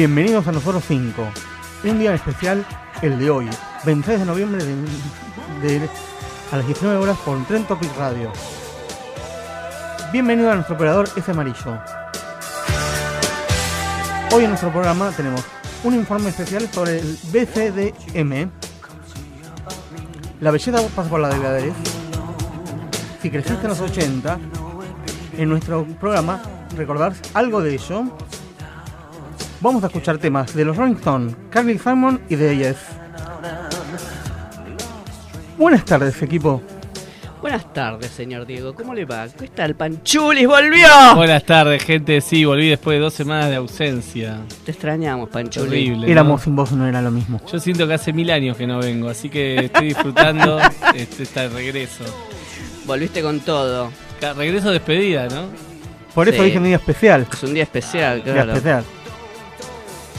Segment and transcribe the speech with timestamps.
[0.00, 1.30] Bienvenidos a nosotros 5.
[1.84, 2.64] Un día especial,
[3.02, 3.50] el de hoy,
[3.84, 5.88] 26 de noviembre de,
[6.50, 8.32] a las 19 horas por Tren Topic Radio.
[10.10, 11.78] Bienvenido a nuestro operador F Amarillo.
[14.32, 15.44] Hoy en nuestro programa tenemos
[15.84, 18.50] un informe especial sobre el BCDM.
[20.40, 21.74] La belleza pasa por la delgadez.
[23.20, 24.38] Si creciste en los 80,
[25.36, 26.40] en nuestro programa
[26.74, 28.06] recordar algo de ello
[29.60, 32.76] Vamos a escuchar temas de los Rolling Stones, Carly Simon y de Yes.
[35.58, 36.62] Buenas tardes, equipo.
[37.42, 38.74] Buenas tardes, señor Diego.
[38.74, 39.26] ¿Cómo le va?
[39.28, 39.74] ¿Qué tal?
[39.74, 40.86] Panchulis volvió.
[41.16, 42.20] Buenas tardes, gente.
[42.20, 44.38] Sí, volví después de dos semanas de ausencia.
[44.64, 45.68] Te extrañamos, Panchulis.
[45.68, 46.06] Horrible.
[46.06, 46.12] ¿no?
[46.12, 47.40] Éramos sin vos, no era lo mismo.
[47.50, 50.58] Yo siento que hace mil años que no vengo, así que estoy disfrutando
[50.94, 52.04] este, este regreso.
[52.86, 53.90] Volviste con todo.
[54.36, 55.44] Regreso despedida, ¿no?
[56.14, 56.44] Por eso Sí.
[56.46, 57.26] dije un día especial.
[57.32, 58.52] Es un día especial, Día claro.
[58.52, 58.84] especial.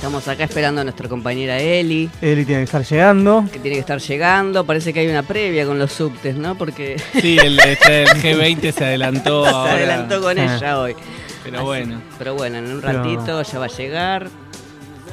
[0.02, 3.46] Estamos acá esperando a nuestra compañera Eli, Eli tiene que estar llegando.
[3.54, 4.66] que tiene que estar llegando.
[4.66, 6.56] Parece que hay una previa con los subtes, ¿no?
[6.58, 9.74] Porque Sí, el, este, el G20 se adelantó se ahora.
[9.74, 10.56] adelantó con Ah.
[10.58, 10.96] ella hoy.
[11.44, 12.02] Pero Así- bueno.
[12.18, 14.28] Pero bueno, en un Pero- ratito ya va a llegar.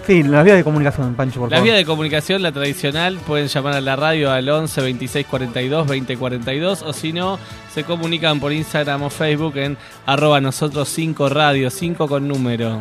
[0.06, 1.64] Sí, la vía de comunicación, Pancho, por La favor.
[1.68, 6.16] vía de comunicación, la tradicional, pueden llamar a la radio al 11 26 42 20
[6.16, 7.38] 42 o si no,
[7.74, 12.80] se comunican por Instagram o Facebook en arroba nosotros 5 radio, 5 con número.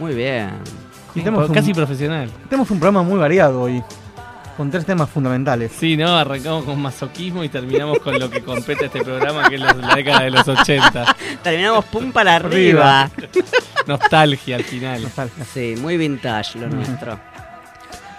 [0.00, 0.48] Muy bien.
[1.14, 2.30] Y tenemos, Casi un, profesional.
[2.48, 3.82] tenemos un programa muy variado hoy,
[4.56, 5.72] con tres temas fundamentales.
[5.78, 6.16] Sí, ¿no?
[6.16, 9.72] Arrancamos con masoquismo y terminamos con lo que compete a este programa, que es la,
[9.74, 11.16] la década de los 80.
[11.42, 13.10] Terminamos pum para arriba.
[13.86, 15.02] Nostalgia al final.
[15.02, 15.44] Nostalgia.
[15.44, 17.18] Sí, muy vintage lo nuestro.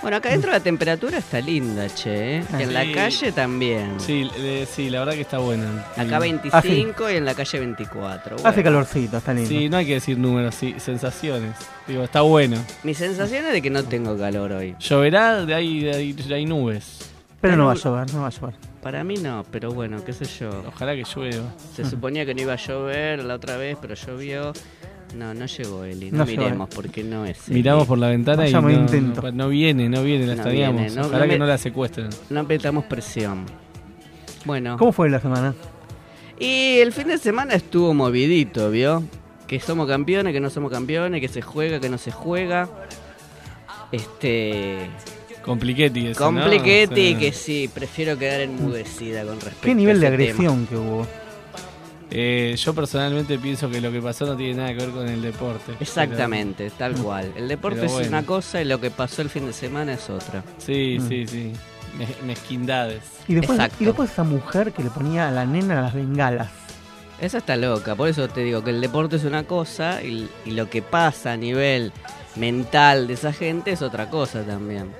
[0.05, 2.38] Bueno, acá dentro la temperatura está linda, che.
[2.38, 2.43] ¿eh?
[2.59, 3.99] En la calle también.
[3.99, 5.83] Sí, eh, sí, la verdad que está buena.
[5.97, 6.29] Acá Sí.
[6.29, 8.35] 25 y en la calle 24.
[8.44, 9.49] Hace calorcito, está lindo.
[9.49, 11.55] Sí, no hay que decir números, sí, sensaciones.
[11.88, 12.63] Digo, está bueno.
[12.83, 14.75] Mi sensación es de que no tengo calor hoy.
[14.79, 17.09] Lloverá, de ahí, de ahí de ahí nubes.
[17.41, 18.53] Pero no va a llover, no va a llover.
[18.83, 20.65] Para mí no, pero bueno, qué sé yo.
[20.67, 21.51] Ojalá que llueva.
[21.75, 24.53] Se suponía que no iba a llover la otra vez, pero llovió.
[25.15, 26.11] No, no llegó Eli.
[26.11, 27.47] No, No llegó, miremos porque no es.
[27.47, 27.55] Eli.
[27.57, 29.21] Miramos por la ventana y no, intento.
[29.21, 30.81] no, no viene, no viene, la No extrañamos.
[30.81, 32.09] viene, no- Ojalá no que me- no la secuestren.
[32.29, 33.45] No apretamos presión.
[34.43, 34.77] Bueno.
[34.77, 35.55] ¿Cómo fue la semana?
[36.39, 39.03] Y el fin de semana estuvo movidito, ¿vio?
[39.47, 42.67] Que somos campeones, que no somos campeones, que se juega, que no se juega.
[43.91, 44.77] Este.
[45.43, 46.41] Compliquetti eso, ¿no?
[46.41, 47.01] Compliquete Sí.
[47.09, 50.13] y que sí, prefiero quedar enmudecida con respecto ¿Qué nivel a de tema.
[50.23, 51.07] agresión que hubo?
[52.11, 55.21] Eh, yo personalmente pienso que lo que pasó no tiene nada que ver con el
[55.21, 55.73] deporte.
[55.79, 57.31] Exactamente, tal cual.
[57.35, 58.07] El deporte Pero es bueno.
[58.09, 60.44] una cosa y lo que pasó el fin de semana es otra.
[60.59, 61.07] Sí, Mm.
[61.09, 61.53] sí, sí.
[61.97, 63.01] Mez- mezquindades.
[63.27, 63.77] Y después, Exacto.
[63.81, 66.49] y después esa mujer que le ponía a la nena las bengalas.
[67.19, 70.51] Esa está loca, por eso te digo que el deporte es una cosa y, y
[70.51, 71.94] lo que pasa a nivel
[72.35, 74.91] mental de esa gente es otra cosa también.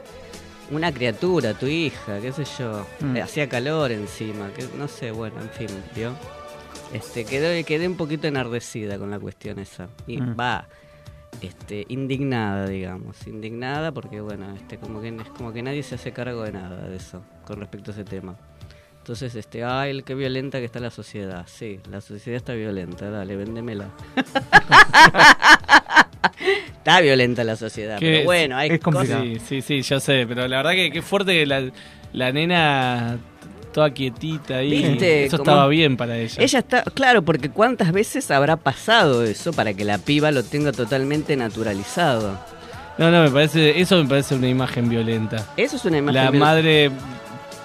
[0.71, 3.17] Una criatura, tu hija, qué sé yo, Mm.
[3.17, 6.13] hacía calor encima, que no sé, bueno, en fin, ¿vio?
[6.94, 9.88] Este, quedé, quedé un poquito enardecida con la cuestión esa.
[10.07, 10.35] Y Mm.
[10.40, 10.68] va,
[11.41, 16.12] este, indignada, digamos, indignada porque bueno, este, como que es como que nadie se hace
[16.13, 18.35] cargo de nada de eso con respecto a ese tema.
[19.00, 21.45] Entonces, este, ay, qué violenta que está la sociedad.
[21.47, 23.90] Sí, la sociedad está violenta, dale, véndemela.
[26.78, 29.24] está violenta la sociedad, Que pero bueno, hay es complicado.
[29.24, 29.42] cosas...
[29.48, 31.69] Sí, sí, sí, yo sé, pero la verdad que qué fuerte que la,
[32.13, 33.19] la nena
[33.75, 34.69] toda quietita ahí.
[34.72, 36.36] ¿Viste Eso cómo- estaba bien para ella.
[36.42, 40.72] Ella está, claro, porque cuántas veces habrá pasado eso para que la piba lo tenga
[40.72, 42.39] totalmente naturalizado.
[42.98, 45.45] No, no, me parece, eso me parece una imagen violenta.
[45.57, 46.92] Eso es una imagen La viol- madre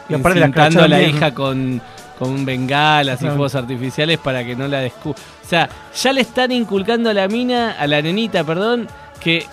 [0.09, 0.47] Y aparte la
[0.85, 1.11] a la bien.
[1.11, 1.81] hija con,
[2.19, 5.17] con bengalas y fuegos artificiales para que no la descubra.
[5.45, 8.89] O sea, ya le están inculcando a la mina, a la nenita, perdón,
[9.21, 9.47] que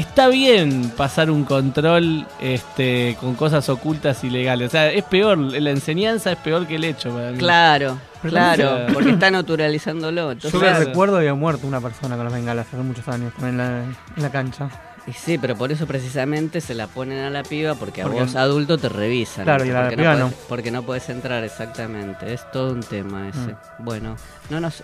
[0.00, 4.68] está bien pasar un control este, con cosas ocultas y legales.
[4.68, 7.14] O sea, es peor, la enseñanza es peor que el hecho.
[7.36, 10.32] Claro, claro, porque está naturalizándolo.
[10.34, 10.84] Yo claro.
[10.84, 13.82] recuerdo había muerto una persona con las bengalas hace muchos años también en la,
[14.16, 14.68] en la cancha.
[15.08, 18.36] Y sí, pero por eso precisamente se la ponen a la piba porque, a vos
[18.36, 19.44] adulto te revisan.
[19.44, 22.34] Claro, y la porque, piba no podés, porque no podés entrar exactamente.
[22.34, 23.38] Es todo un tema ese.
[23.38, 23.84] Mm.
[23.84, 24.16] Bueno,
[24.50, 24.82] no nos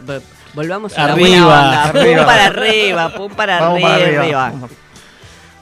[0.55, 1.93] volvamos a la buena onda.
[1.93, 4.33] Pum para arriba, pum para Vamos arriba.
[4.33, 4.69] Para arriba.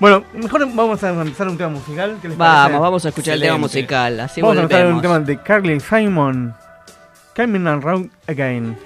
[0.03, 2.19] Bueno, mejor vamos a empezar un tema musical.
[2.37, 4.19] vamos, vamos a escuchar el tema musical.
[4.19, 6.53] Así vamos a escuchar un tema de Carly Simon.
[7.37, 8.77] Coming Around Again.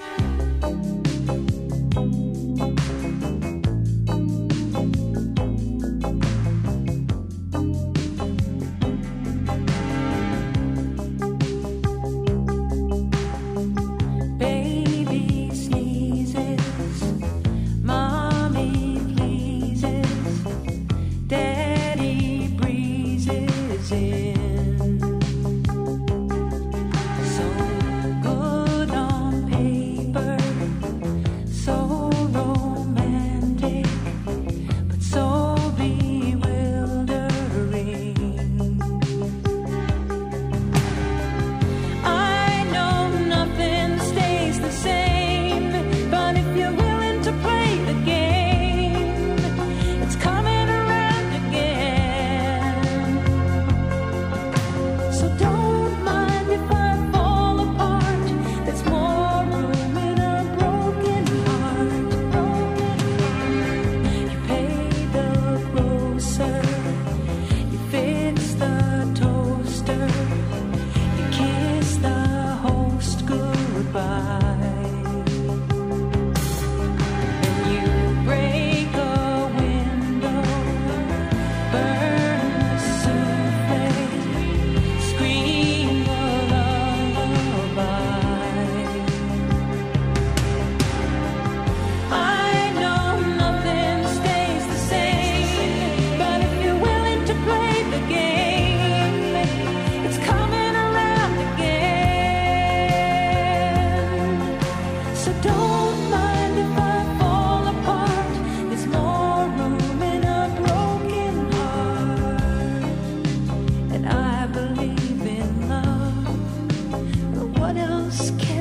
[118.06, 118.55] else.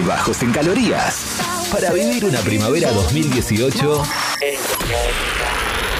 [0.00, 1.40] bajos en calorías.
[1.70, 4.02] Para vivir una primavera 2018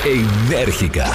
[0.05, 1.11] enérgica.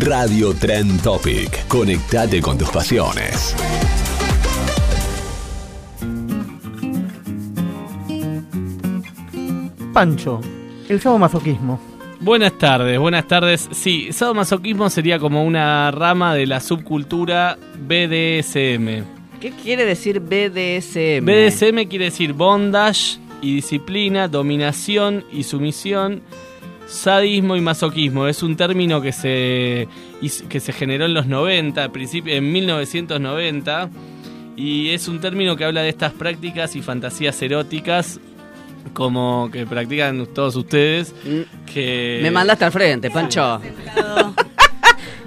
[0.00, 1.66] Radio Trend Topic.
[1.66, 3.54] Conectate con tus pasiones.
[9.92, 10.40] Pancho,
[10.88, 11.89] el sadomasoquismo.
[12.22, 13.66] Buenas tardes, buenas tardes.
[13.72, 19.04] Sí, sadomasoquismo sería como una rama de la subcultura BDSM.
[19.40, 21.24] ¿Qué quiere decir BDSM?
[21.24, 26.20] BDSM quiere decir bondage y disciplina, dominación y sumisión,
[26.86, 28.26] sadismo y masoquismo.
[28.26, 29.88] Es un término que se,
[30.50, 31.90] que se generó en los 90,
[32.26, 33.90] en 1990,
[34.56, 38.20] y es un término que habla de estas prácticas y fantasías eróticas
[38.92, 41.14] como que practican todos ustedes.
[41.24, 41.66] Mm.
[41.72, 42.20] Que...
[42.22, 43.60] Me mandaste al frente, Pancho.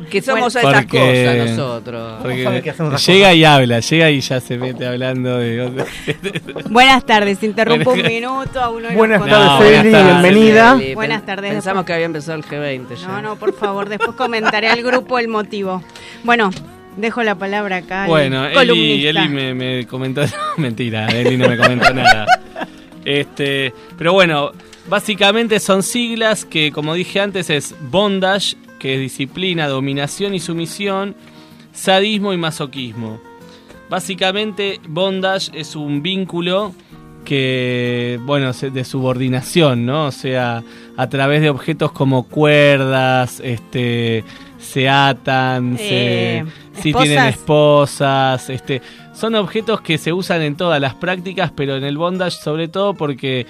[0.10, 3.05] que somos bueno, esas cosas nosotros.
[3.07, 5.86] Llega y habla, llega y ya se mete hablando de...
[6.69, 10.79] buenas tardes, interrumpo un minuto a uno Buenas tardes, Eli, bienvenida.
[10.93, 11.51] Buenas tardes.
[11.51, 13.07] Pensamos que había empezado el G20 ya.
[13.07, 15.81] No, no, por favor, después comentaré al grupo el motivo.
[16.24, 16.51] Bueno,
[16.98, 18.05] Dejo la palabra acá.
[18.05, 20.22] Bueno, Eli, Eli me, me, comentó.
[20.57, 22.27] Mentira, Eli no me comentó nada.
[23.05, 24.51] Este, pero bueno,
[24.88, 31.15] básicamente son siglas que, como dije antes, es bondage, que es disciplina, dominación y sumisión,
[31.74, 33.19] sadismo y masoquismo.
[33.89, 36.74] Básicamente, bondage es un vínculo
[37.24, 40.07] que, bueno, de subordinación, ¿no?
[40.07, 40.63] O sea,
[40.98, 44.24] a través de objetos como cuerdas, este,
[44.63, 46.43] se atan, Eh,
[46.74, 48.50] se, sí tienen esposas.
[48.50, 48.82] esposas, este,
[49.13, 52.93] son objetos que se usan en todas las prácticas, pero en el bondage sobre todo
[52.93, 53.46] porque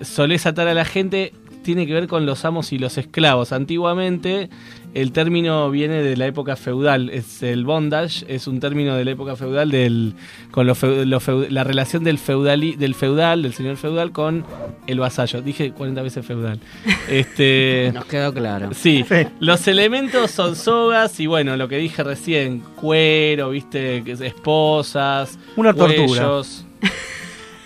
[0.00, 3.52] solés atar a la gente tiene que ver con los amos y los esclavos.
[3.52, 4.50] Antiguamente
[4.94, 9.10] el término viene de la época feudal, es el bondage, es un término de la
[9.10, 10.14] época feudal del
[10.52, 14.44] con lo feu- lo feu- la relación del feudali- del feudal, del señor feudal con
[14.86, 15.42] el vasallo.
[15.42, 16.60] Dije 40 veces feudal.
[17.08, 18.70] Este Nos quedó claro.
[18.72, 19.26] Sí, Sí.
[19.40, 26.42] los elementos son sogas y bueno, lo que dije recién, cuero, viste, esposas, Una tortura.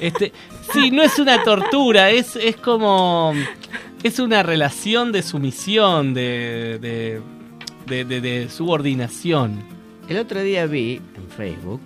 [0.01, 0.33] Este,
[0.73, 3.35] sí, no es una tortura, es, es como
[4.03, 7.21] es una relación de sumisión, de, de,
[7.87, 9.63] de, de- de subordinación.
[10.09, 11.81] El otro día vi en Facebook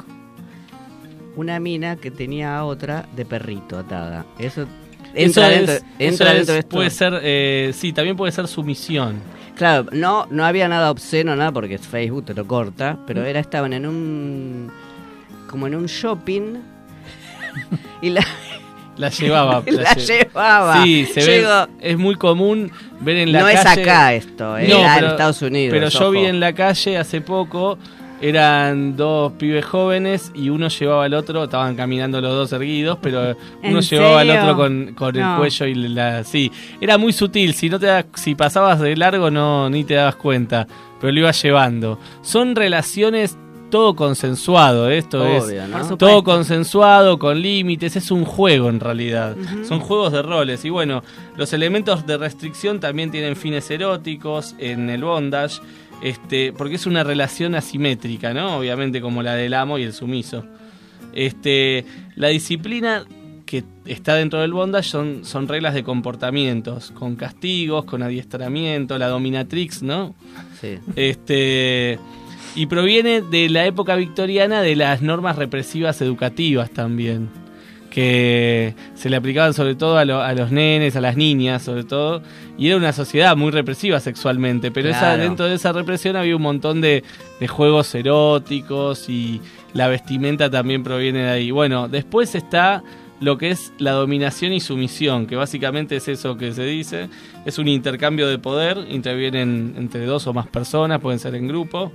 [1.35, 4.27] una mina que tenía a otra de perrito atada.
[4.39, 4.67] Eso
[5.15, 6.69] entra Eso dentro, es- entra eso dentro es- de esto.
[6.77, 9.21] puede ser, eh, sí, también puede ser sumisión.
[9.57, 13.05] Claro, no, no había nada obsceno, nada, porque es Facebook, te lo corta, Mm.
[13.07, 14.71] pero era, estaban en un.
[15.49, 16.55] como en un shopping.
[18.01, 18.25] y la,
[18.97, 19.63] La llevaba.
[19.67, 20.83] la lle- llevaba.
[20.85, 21.47] Sí, se ve,
[21.81, 22.71] es muy común
[23.01, 23.59] ver en la no calle.
[23.59, 25.73] es acá esto, era No, en Estados Unidos.
[25.73, 27.79] Pero yo vi en la calle hace poco,
[28.21, 33.31] eran dos pibes jóvenes y uno llevaba al otro, estaban caminando los dos erguidos, pero
[33.31, 33.37] ¿En
[33.73, 34.43] uno llevaba al serio?
[34.43, 35.39] otro con, con el No.
[35.39, 36.23] cuello y la...
[36.23, 40.15] Sí, era muy sutil, si, no te si pasabas de largo no ni te dabas
[40.17, 40.67] cuenta,
[41.01, 41.99] pero lo iba llevando.
[42.23, 43.37] Son relaciones
[43.73, 49.35] todo consensuado, esto es todo consensuado, con límites, es un juego en realidad.
[49.67, 50.63] Son juegos de roles.
[50.67, 51.03] Y bueno,
[51.39, 55.63] los elementos de restricción también tienen fines eróticos en el bondage,
[56.03, 58.59] este, porque es una relación asimétrica, ¿no?
[58.59, 60.45] Obviamente como la del amo y el sumiso.
[61.15, 63.07] Este, la disciplina
[63.47, 69.09] que está dentro del bondage son, son reglas de comportamientos, con castigos, con adiestramiento, la
[69.09, 70.15] dominatrix, ¿no?
[70.61, 70.79] Sí.
[70.95, 71.99] Este
[72.55, 77.29] y proviene de la época victoriana de las normas represivas educativas también,
[77.91, 81.85] que se le aplicaban sobre todo a, lo- a los nenes, a las niñas sobre
[81.85, 82.23] todo,
[82.59, 86.43] y era una sociedad muy represiva sexualmente, pero esa, dentro de esa represión había un
[86.43, 87.03] montón de,
[87.41, 89.41] de juegos eróticos y
[89.75, 91.51] la vestimenta también proviene de ahí.
[91.51, 92.83] Bueno, después está
[93.21, 97.09] lo que es la dominación y sumisión, que básicamente es eso que se dice,
[97.47, 101.93] es un intercambio de poder, intervienen entre dos o más personas, pueden ser en grupo.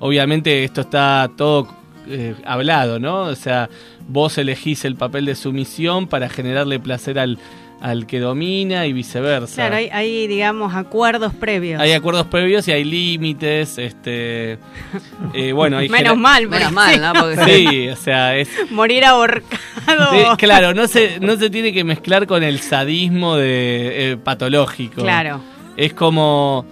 [0.00, 1.68] Obviamente esto está todo
[2.08, 3.22] eh, hablado, ¿no?
[3.22, 3.68] O sea,
[4.06, 7.38] vos elegís el papel de sumisión para generarle placer al,
[7.80, 9.54] al que domina y viceversa.
[9.54, 11.80] Claro, hay, hay, digamos, acuerdos previos.
[11.80, 14.58] Hay acuerdos previos y hay límites, este...
[15.34, 17.12] eh, bueno, hay Menos mal, Menos mal, sí, ¿no?
[17.12, 18.48] Porque Sí, o sea, es...
[18.70, 20.10] morir ahorcado.
[20.12, 25.02] Sí, claro, no se, no se tiene que mezclar con el sadismo de, eh, patológico.
[25.02, 25.40] Claro.
[25.76, 26.64] Es como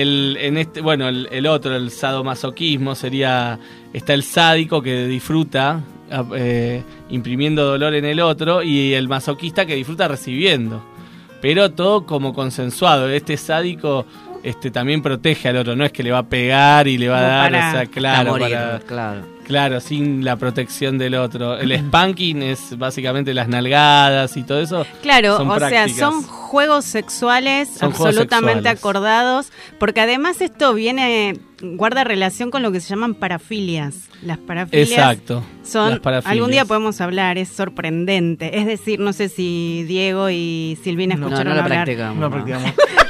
[0.00, 3.58] el, en este, bueno, el, el otro, el sadomasoquismo, sería,
[3.92, 5.80] está el sádico que disfruta
[6.36, 10.84] eh, imprimiendo dolor en el otro y el masoquista que disfruta recibiendo.
[11.42, 13.08] Pero todo como consensuado.
[13.10, 14.06] Este sádico
[14.42, 17.18] este, también protege al otro, no es que le va a pegar y le va
[17.18, 19.35] a dar, para- o sea, claro, morir, para- claro.
[19.46, 21.56] Claro, sin la protección del otro.
[21.56, 24.84] El spanking es básicamente las nalgadas y todo eso.
[25.02, 25.92] Claro, son o prácticas.
[25.92, 28.78] sea, son juegos sexuales Son juegos absolutamente sexuales.
[28.80, 34.08] acordados, porque además esto viene, guarda relación con lo que se llaman parafilias.
[34.22, 35.44] Las parafilias Exacto.
[35.62, 36.32] son, las parafilias.
[36.32, 38.58] algún día podemos hablar, es sorprendente.
[38.58, 41.84] Es decir, no sé si Diego y Silvina No, No, escucharon no lo hablar.
[41.84, 42.16] practicamos.
[42.16, 42.30] No no.
[42.30, 42.72] practicamos.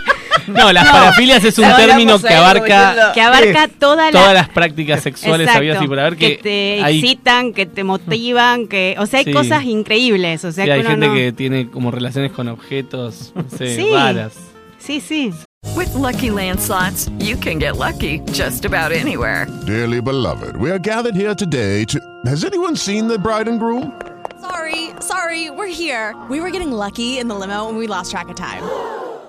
[0.47, 4.11] No, las parafilias es un término que abarca Que abarca toda la...
[4.12, 7.85] todas las prácticas sexuales Exacto, habidas y por haber que, te hay, excitan, que te
[7.85, 9.33] motivan, que, o sea, hay Sí.
[9.33, 13.33] cosas increíbles, o sea, sí, que hay gente no- que tiene como relaciones con objetos,
[13.35, 13.88] no sé, Sí.
[13.93, 14.35] raras.
[14.79, 15.33] Sí, sí.
[15.75, 19.47] With Lucky Land slots, you can get lucky just about anywhere.
[19.67, 21.99] Dearly beloved, we are gathered here today to.
[22.25, 23.93] Has anyone seen the bride and groom?
[24.41, 26.15] Sorry, sorry, we're here.
[26.31, 28.62] We were getting lucky in the limo and we lost track of time.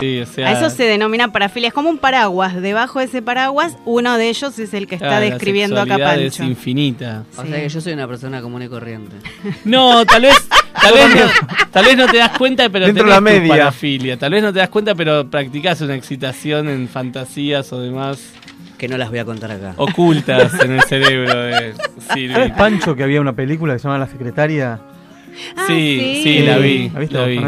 [0.00, 1.68] Sí, o A eso se denomina parafilia.
[1.68, 2.54] Es como un paraguas.
[2.62, 5.94] Debajo de ese paraguas, uno de ellos es el que está claro, la describiendo acá
[5.96, 6.50] sexualidad es Pancho.
[6.52, 7.24] infinita.
[7.36, 9.16] O sea que yo soy una persona común y corriente.
[9.64, 10.36] No, tal vez,
[10.80, 13.40] tal vez, no, tal vez no te das cuenta, pero Dentro de tenés la tu
[13.40, 13.48] media.
[13.64, 14.16] parafilia.
[14.16, 18.20] Tal vez no te das cuenta, pero practicás una excitación en fantasías o demás
[18.78, 19.74] Que no las voy a contar acá.
[19.78, 21.74] ocultas en el cerebro de
[22.14, 22.34] Silvi.
[22.34, 24.78] ¿Sabes, Pancho, que había una película que se llama La Secretaria?
[25.56, 26.88] Ah, Sí, sí, la vi.
[26.90, 27.40] ¿La viste la vi.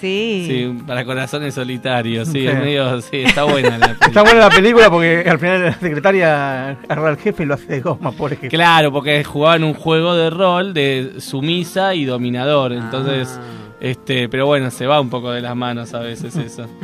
[0.00, 0.44] Sí.
[0.46, 2.28] Sí, para corazones solitarios.
[2.28, 2.46] Sí, Sí.
[2.46, 6.68] es medio, sí, está buena la Está buena la película porque al final la secretaria
[6.70, 8.48] agarra al jefe y lo hace de goma, pobre jefe.
[8.48, 12.72] Claro, porque jugaban un juego de rol de sumisa y dominador.
[12.72, 13.76] Entonces, Ah.
[13.80, 16.66] este, pero bueno, se va un poco de las manos a veces eso.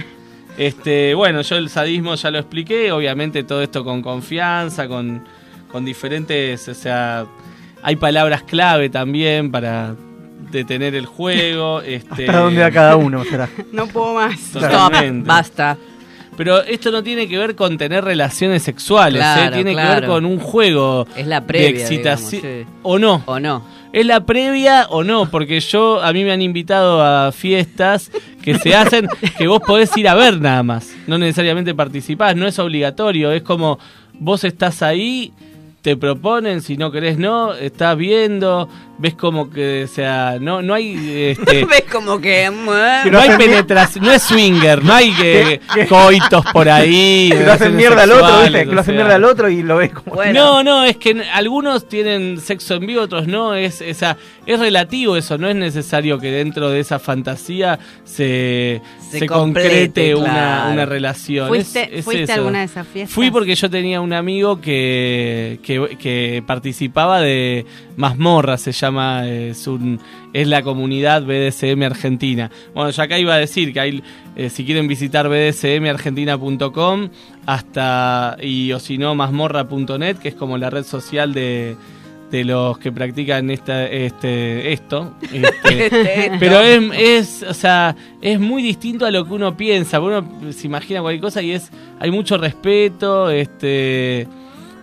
[0.58, 5.22] Este, bueno, yo el sadismo ya lo expliqué, obviamente todo esto con confianza, con,
[5.72, 7.24] con diferentes, o sea,
[7.82, 9.94] hay palabras clave también para
[10.50, 11.80] detener el juego.
[11.90, 13.24] Este, ¿Hasta dónde va cada uno?
[13.24, 13.48] Será.
[13.72, 14.38] No puedo más.
[14.52, 15.26] Totalmente.
[15.26, 15.76] Basta.
[16.36, 19.24] Pero esto no tiene que ver con tener relaciones sexuales, ¿eh?
[19.24, 22.42] Claro, tiene que ver con un juego Es la de previa, excitación.
[22.42, 22.74] digamos, sí.
[22.82, 23.22] ¿O no?
[23.26, 23.62] ¿O no?
[23.92, 25.28] ¿Es la previa o no?
[25.30, 28.10] Porque yo, a mí me han invitado a fiestas
[28.42, 30.94] que se hacen que vos podés ir a ver nada más.
[31.06, 33.32] No necesariamente participás, no es obligatorio.
[33.32, 33.78] Es como
[34.14, 35.32] vos estás ahí,
[35.82, 38.68] te proponen, si no querés no, estás viendo,
[38.98, 41.34] ves como que, o sea, no, no hay...
[41.38, 42.50] Este, Ves como que.
[42.50, 47.30] no hay penetración, no es swinger, no hay que, coitos por ahí.
[47.32, 48.66] Que lo hacen mierda al otro, ¿viste?
[48.66, 50.22] Que lo hacen mierda al otro y lo ves como.
[50.24, 53.54] No, no, es que algunos tienen sexo en vivo, otros no.
[53.54, 59.26] Es, esa, es relativo eso, no es necesario que dentro de esa fantasía se, Se
[59.26, 60.72] concrete una, claro.
[60.72, 61.48] una relación.
[61.48, 63.14] ¿Fuiste, Es- es fuiste alguna de esas fiestas?
[63.14, 69.66] Fui porque yo tenía un amigo que, que, que participaba de Mazmorra, se llama, es,
[69.66, 70.00] un,
[70.32, 72.50] es la comunidad BDSM Argentina.
[72.74, 74.02] Bueno, yo acá iba a decir que hay,
[74.36, 77.08] eh, si quieren visitar bdsmargentina.com
[77.46, 81.76] hasta, y o si no, mazmorra.net, que es como la red social de
[82.30, 85.14] de los que practican esta, este, esto.
[85.32, 85.50] este,
[85.86, 86.36] Este, esto.
[86.38, 90.00] pero es, es, o sea, es muy distinto a lo que uno piensa.
[90.00, 94.28] Uno se imagina cualquier cosa y es hay mucho respeto, este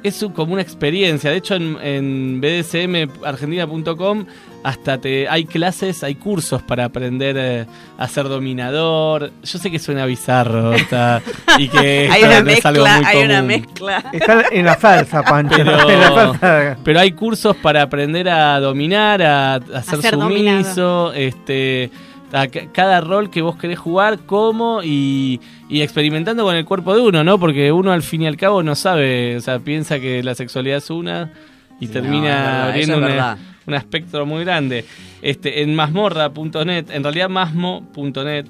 [0.07, 1.29] es un- como una experiencia.
[1.31, 4.25] De hecho, en, en bdsmargentina.com
[4.63, 7.65] hasta te hay clases, hay cursos para aprender eh,
[7.97, 9.31] a ser dominador.
[9.43, 11.21] Yo sé que suena bizarro está,
[11.57, 14.03] y que Hay una no es algo mezcla, muy hay una mezcla.
[14.11, 15.55] Está en la salsa, Pancho.
[15.57, 16.77] Pero, En la salsa.
[16.83, 21.89] pero hay cursos para aprender a dominar, a, a ser ser sumiso, este,
[22.33, 25.39] a cada rol que vos querés jugar, cómo y,
[25.69, 27.39] y experimentando con el cuerpo de uno, ¿no?
[27.39, 30.77] Porque uno al fin y al cabo no sabe, o sea, piensa que la sexualidad
[30.77, 31.31] es una
[31.79, 33.37] y No, termina verdad, abriendo una- verdad.
[33.65, 34.85] un espectro muy grande.
[35.21, 38.45] Este, en mazmorra.net, en realidad masmo.net,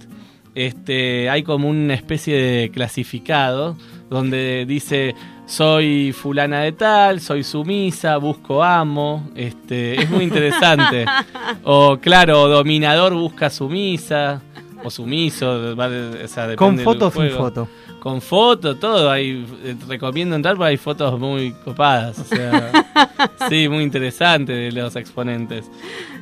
[0.55, 3.77] este, hay como una especie de clasificado
[4.09, 5.13] donde dice
[5.45, 11.05] soy fulana de tal, soy sumisa, busco amo, este, es muy interesante.
[11.63, 14.41] o claro, dominador busca sumisa
[14.83, 17.67] o sumiso, va de- o sea, depende Con foto o sin foto.
[17.99, 22.71] Con foto, todo, hay, eh, recomiendo entrar porque hay fotos muy copadas, o sea,
[23.49, 25.65] sí, muy interesante de los exponentes.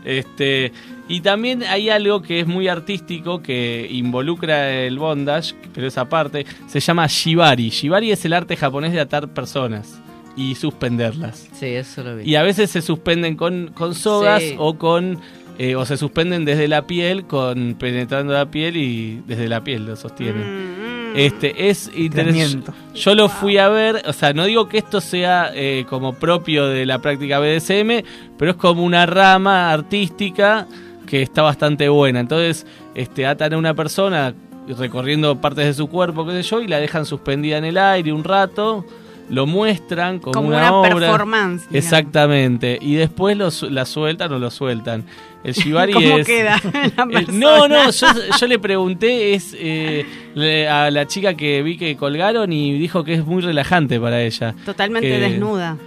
[0.04, 0.72] Este,
[1.08, 6.46] y también hay algo que es muy artístico que involucra el bondage, pero esa parte
[6.68, 7.70] se llama shibari.
[7.70, 10.00] Shibari es el arte japonés de atar personas
[10.36, 11.48] y suspenderlas.
[11.54, 12.24] Sí, eso lo vi.
[12.30, 14.56] Y a veces se suspenden con, con sogas Sí.
[14.58, 15.20] o con
[15.58, 19.86] eh, o se suspenden desde la piel con penetrando la piel y desde la piel
[19.86, 21.14] lo sostienen.
[21.16, 22.72] Este es interesante.
[22.94, 26.68] Yo lo fui a ver, o sea, no digo que esto sea eh, como propio
[26.68, 28.04] de la práctica BDSM,
[28.38, 30.68] pero es como una rama artística
[31.08, 32.20] que está bastante buena.
[32.20, 32.66] Entonces,
[32.96, 34.34] este atan a una persona
[34.78, 38.12] recorriendo partes de su cuerpo, qué sé yo, y la dejan suspendida en el aire
[38.12, 38.86] un rato
[39.30, 40.90] lo muestran como, Como una, una obra.
[40.96, 41.76] performance, digamos.
[41.76, 42.78] Exactamente.
[42.80, 45.04] Y después lo su- la sueltan o lo sueltan.
[45.46, 46.26] El shibari ¿Cómo es.
[46.26, 47.38] queda la el- persona?
[47.38, 48.08] no, no, yo,
[48.40, 53.04] yo le pregunté es eh, le- a la chica que vi que colgaron y dijo
[53.04, 54.56] que es muy relajante para ella.
[54.66, 55.78] Totalmente Que- desnuda.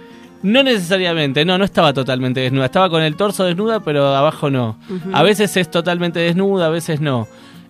[0.41, 2.65] No necesariamente, no, no estaba totalmente desnuda.
[2.65, 4.79] Estaba con el torso desnuda, pero abajo no.
[5.11, 7.27] A veces es totalmente desnuda, a veces no.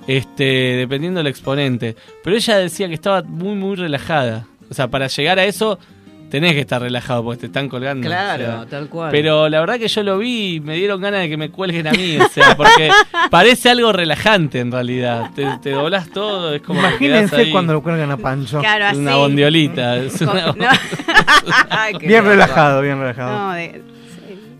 [0.07, 0.43] Este,
[0.77, 1.95] dependiendo del exponente.
[2.23, 4.45] Pero ella decía que estaba muy, muy relajada.
[4.69, 5.79] O sea, para llegar a eso
[6.29, 8.07] tenés que estar relajado porque te están colgando.
[8.07, 8.65] Claro, o sea.
[8.67, 9.11] tal cual.
[9.11, 11.87] Pero la verdad que yo lo vi y me dieron ganas de que me cuelguen
[11.87, 12.17] a mí.
[12.17, 12.89] O sea, porque
[13.31, 15.31] parece algo relajante en realidad.
[15.35, 17.51] Te, te doblás todo, es como que Imagínense ahí.
[17.51, 18.59] cuando lo cuelgan a Pancho.
[18.59, 18.99] Claro, Es así.
[18.99, 19.97] una bondiolita.
[20.03, 20.65] es una- No.
[21.69, 22.29] Ay, qué Bien loco.
[22.31, 23.37] relajado, bien relajado.
[23.37, 23.81] No, de-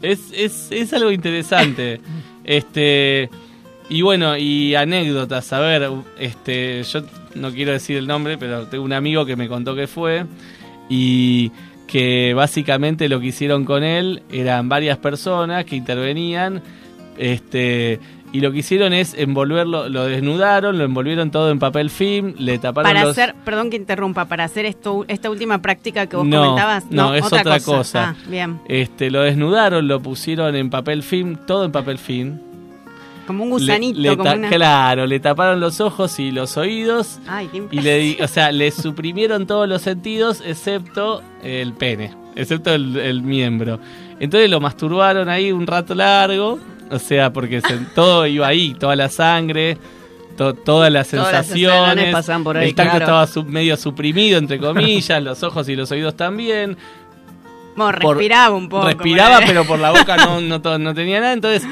[0.01, 1.99] Es, es, es algo interesante.
[2.43, 3.29] este
[3.91, 7.01] y bueno, y anécdotas, a ver, este, yo
[7.33, 10.25] no quiero decir el nombre, pero tengo un amigo que me contó que fue
[10.89, 11.51] y
[11.87, 16.61] que básicamente lo que hicieron con él eran varias personas que intervenían,
[17.17, 17.99] este
[18.31, 22.59] y lo que hicieron es envolverlo, lo desnudaron, lo envolvieron todo en papel film, le
[22.59, 26.27] taparon para los hacer, perdón que interrumpa, para hacer esto, esta última práctica que vos
[26.27, 26.85] No, comentabas.
[26.91, 28.09] no, es otra cosa.
[28.09, 28.59] Ah, bien.
[28.67, 32.39] Este, lo desnudaron, lo pusieron en papel film, todo en papel film.
[33.29, 34.49] Como un gusanito, le como ta- una...
[34.49, 38.71] Claro, le taparon los ojos y los oídos Ay, qué y le, o sea, le
[38.71, 43.79] suprimieron todos los sentidos excepto el pene, excepto el, el miembro.
[44.19, 46.57] Entonces lo masturbaron ahí un rato largo,
[46.89, 49.77] o sea, porque se- todo iba ahí, toda la sangre,
[50.35, 53.23] to- todas las Todas las sensaciones, pasaban por ahí, el tacto claro.
[53.23, 56.77] estaba medio suprimido entre comillas, los ojos y los oídos también.
[57.75, 58.87] Bueno, por- respiraba un poco.
[58.87, 61.33] Respiraba, pero por la boca no, no, to- no tenía nada.
[61.33, 61.63] Entonces,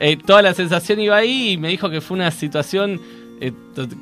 [0.00, 3.00] eh, toda la sensación iba ahí y me dijo que fue una situación
[3.40, 3.52] eh,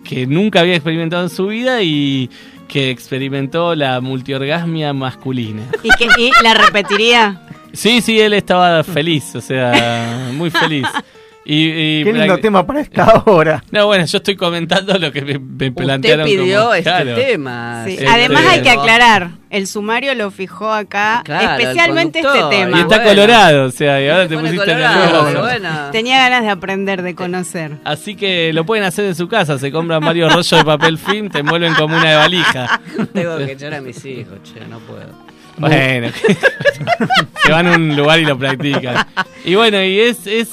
[0.05, 2.31] que nunca había experimentado en su vida y
[2.69, 5.63] que experimentó la multiorgasmia masculina.
[5.83, 7.41] ¿Y, que, y la repetiría.
[7.73, 10.87] Sí, sí, él estaba feliz, o sea, muy feliz.
[11.47, 13.63] Y, y- Qué lindo tema para esta hora.
[13.71, 16.25] No, bueno, yo estoy comentando lo que me, me plantearon.
[16.27, 17.15] pidió como- este claro.
[17.17, 17.83] tema.
[17.87, 17.93] Sí.
[17.95, 22.79] Este- Además hay que aclarar, el sumario lo fijó acá, Claro, especialmente el este tema.
[22.79, 23.11] Y está bueno.
[23.11, 25.25] colorado, o sea, y ahora te pusiste colorado, nervioso.
[25.27, 25.71] pero bueno.
[25.93, 27.73] Tenía ganas de aprender, de conocer.
[27.85, 31.29] Así que lo pueden hacer en su casa, se compran varios rollos de papel film,
[31.29, 32.81] te envuelven como una de valija.
[33.13, 35.11] Tengo que echar a mis hijos, che, no puedo.
[35.57, 36.09] Bueno,
[37.45, 39.07] se van a un lugar y lo practican.
[39.45, 40.51] Y bueno, y es, es,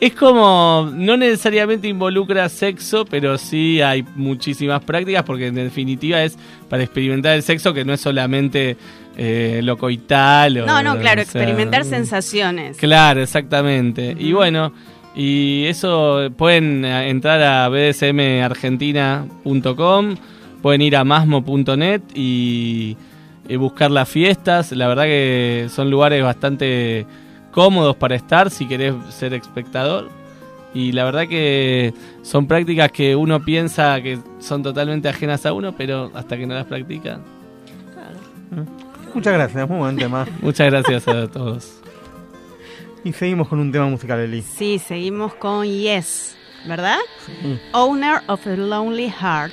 [0.00, 6.36] es como, no necesariamente involucra sexo, pero sí hay muchísimas prácticas, porque en definitiva es
[6.68, 8.76] para experimentar el sexo, que no es solamente
[9.16, 10.58] eh, lo coital.
[10.58, 12.76] o- No, no, claro, o sea, experimentar sensaciones.
[12.76, 14.14] Claro, exactamente.
[14.18, 14.72] Y bueno,
[15.16, 20.16] y eso pueden eh, entrar a bdsmargentina.com,
[20.62, 22.96] pueden ir a masmo.net y,
[23.48, 24.72] y buscar las fiestas.
[24.72, 27.06] La verdad que son lugares bastante
[27.54, 30.10] cómodos para estar si querés ser espectador.
[30.74, 35.72] Y la verdad que son prácticas que uno piensa que son totalmente ajenas a uno,
[35.76, 37.20] pero hasta que no las practica.
[39.14, 40.26] Muchas gracias, muy buen tema.
[40.42, 41.80] Muchas gracias a todos.
[43.04, 44.42] Y seguimos con un tema musical, Eli.
[44.42, 46.36] Sí, seguimos con Yes,
[46.66, 46.98] ¿verdad?
[47.72, 49.52] Owner of a Lonely Heart.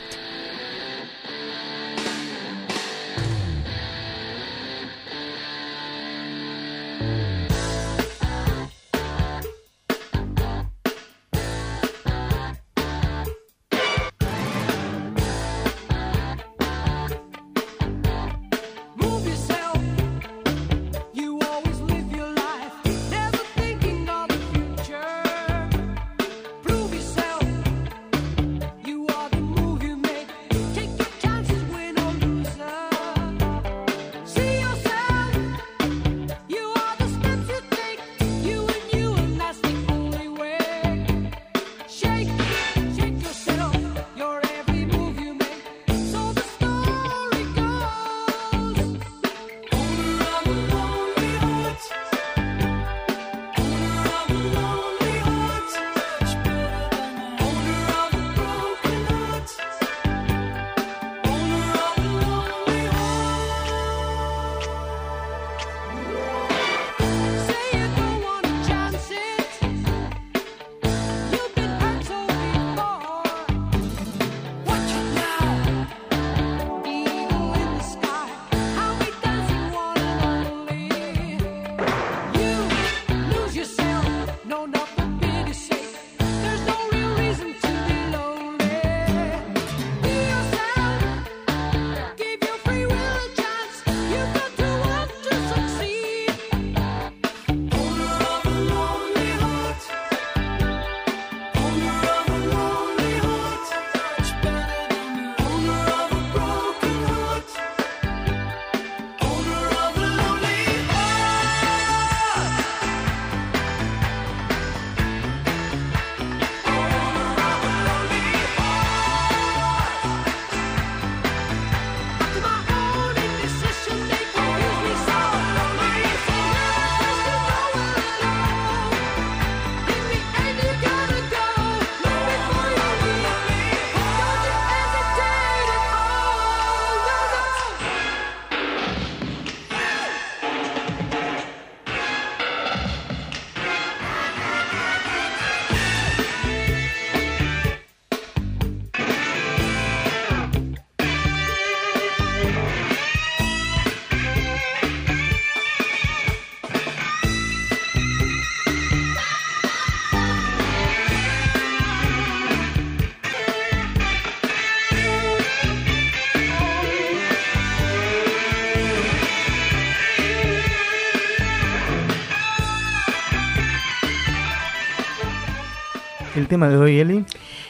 [176.51, 177.25] Tema de hoy, Eli?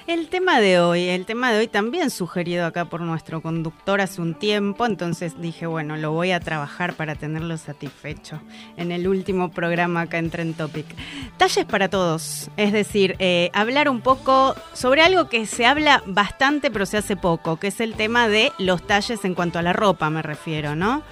[0.07, 4.23] El tema de hoy, el tema de hoy también sugerido acá por nuestro conductor hace
[4.23, 8.41] un tiempo, entonces dije, bueno, lo voy a trabajar para tenerlo satisfecho
[8.77, 10.87] en el último programa acá en Trend Topic.
[11.37, 16.71] Talles para todos, es decir, eh, hablar un poco sobre algo que se habla bastante
[16.71, 19.73] pero se hace poco, que es el tema de los talles en cuanto a la
[19.73, 21.03] ropa, me refiero, ¿no?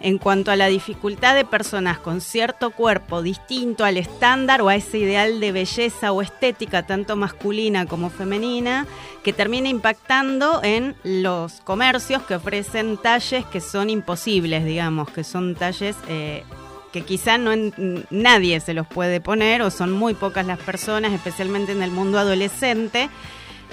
[0.00, 4.76] En cuanto a la dificultad de personas con cierto cuerpo distinto al estándar o a
[4.76, 8.86] ese ideal de belleza o estética, tanto masculina como femenina,
[9.22, 15.54] que termina impactando en los comercios que ofrecen talles que son imposibles, digamos, que son
[15.54, 15.96] talles...
[16.08, 16.44] Eh,
[16.94, 17.50] que quizá no
[18.10, 22.20] nadie se los puede poner o son muy pocas las personas, especialmente en el mundo
[22.20, 23.10] adolescente.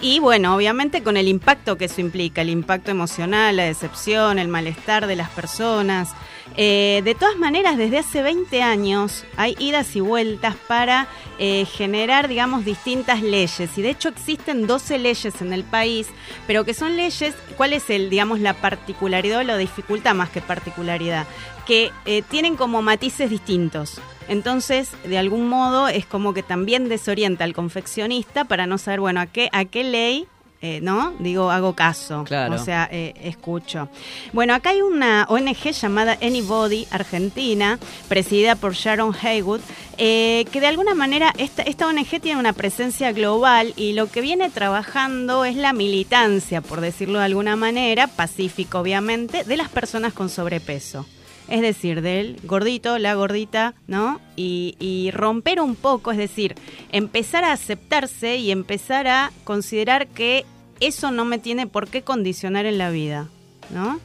[0.04, 4.48] Y bueno, obviamente con el impacto que eso implica, el impacto emocional, la decepción, el
[4.48, 6.10] malestar de las personas.
[6.58, 12.28] Eh, de todas maneras, desde hace 20 años hay idas y vueltas para eh, generar,
[12.28, 13.78] digamos, distintas leyes.
[13.78, 16.08] Y de hecho existen 12 leyes en el país,
[16.48, 20.42] pero que son leyes, ¿cuál es el, digamos, la particularidad o la dificultad más que
[20.42, 21.28] particularidad?
[21.68, 24.02] Que eh, tienen como matices distintos.
[24.28, 29.20] Entonces, de algún modo, es como que también desorienta al confeccionista para no saber, bueno,
[29.20, 30.28] a qué, a qué ley,
[30.64, 31.14] eh, ¿no?
[31.18, 32.24] Digo, hago caso.
[32.24, 32.54] Claro.
[32.54, 33.90] O sea, eh, escucho.
[34.32, 39.62] Bueno, acá hay una ONG llamada Anybody Argentina, presidida por Sharon Haywood,
[39.98, 44.22] eh, que de alguna manera esta, esta ONG tiene una presencia global y lo que
[44.22, 50.14] viene trabajando es la militancia, por decirlo de alguna manera, pacífica obviamente, de las personas
[50.14, 51.08] con sobrepeso.
[51.48, 54.22] Es decir, del gordito, la gordita, ¿no?
[54.36, 56.56] Y, y romper un poco, es decir,
[56.92, 60.46] empezar a aceptarse y empezar a considerar que
[60.80, 63.28] eso no me tiene por qué condicionar en la vida,
[63.70, 64.00] ¿no?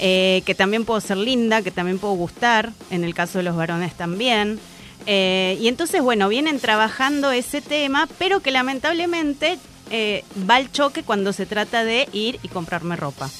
[0.00, 3.54] Eh, que también puedo ser linda, que también puedo gustar, en el caso de los
[3.54, 4.58] varones también.
[5.06, 9.58] Eh, y entonces, bueno, vienen trabajando ese tema, pero que lamentablemente
[9.90, 13.30] eh, va al choque cuando se trata de ir y comprarme ropa.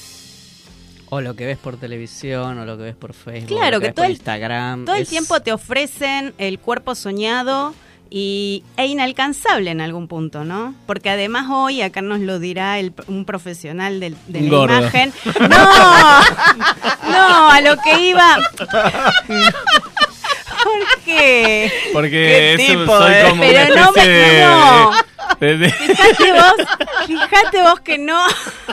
[1.09, 3.87] O lo que ves por televisión, o lo que ves por Facebook, Claro, lo que
[3.87, 4.85] ves todo por el- Instagram.
[4.85, 7.73] Todo el tiempo te ofrecen el cuerpo soñado
[8.09, 10.73] y, e inalcanzable en algún punto, ¿no?
[10.87, 14.77] Porque además hoy, acá nos lo dirá el- un profesional del- de la gordo.
[14.79, 15.13] imagen.
[15.49, 16.21] ¡No!
[17.11, 18.37] No, a lo que iba.
[20.63, 21.71] ¿Por qué?
[21.93, 23.25] Porque Qué eso tipo, soy eh.
[23.29, 24.91] como Pero una no me- no.
[25.39, 26.67] De- de- Fíjate vos,
[27.07, 28.19] fíjate vos que no.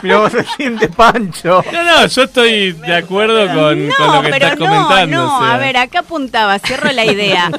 [0.01, 1.63] Mira vos se siente Pancho.
[1.71, 5.17] No, no, yo estoy de acuerdo con, con No, lo que pero estás no, comentando.
[5.17, 5.37] no.
[5.37, 5.53] o sea.
[5.53, 7.51] A ver, acá apuntaba, cierro la idea.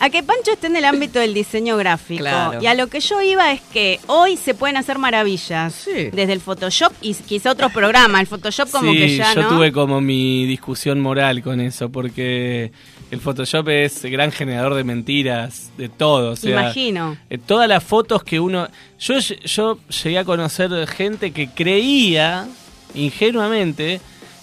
[0.00, 2.20] A que Pancho esté en el ámbito del diseño gráfico.
[2.22, 2.62] Claro.
[2.62, 5.84] Y a lo que yo iba es que hoy se pueden hacer maravillas.
[6.12, 8.20] Desde el Photoshop y quizá otros programas.
[8.20, 9.48] El Photoshop como sí, que ya yo no.
[9.48, 12.70] tuve como mi discusión moral con eso, porque
[13.10, 16.32] el Photoshop es gran generador de mentiras, de todo.
[16.32, 17.16] O sea, Imagino.
[17.30, 18.68] eh, todas las fotos que uno...
[18.98, 22.46] Yo, yo llegué a conocer gente que creía,
[22.94, 24.00] ingenuamente,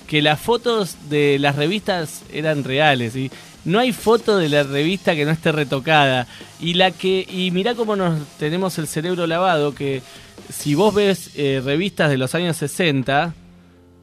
[0.08, 3.16] que las fotos de las revistas eran reales.
[3.16, 3.30] Y
[3.66, 6.28] no hay foto de la revista que no esté retocada.
[6.60, 10.02] Y la que y mirá cómo nos tenemos el cerebro lavado, que
[10.52, 13.34] si vos ves eh, revistas de los años 60,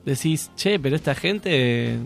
[0.04, 1.98] decís, che, pero esta gente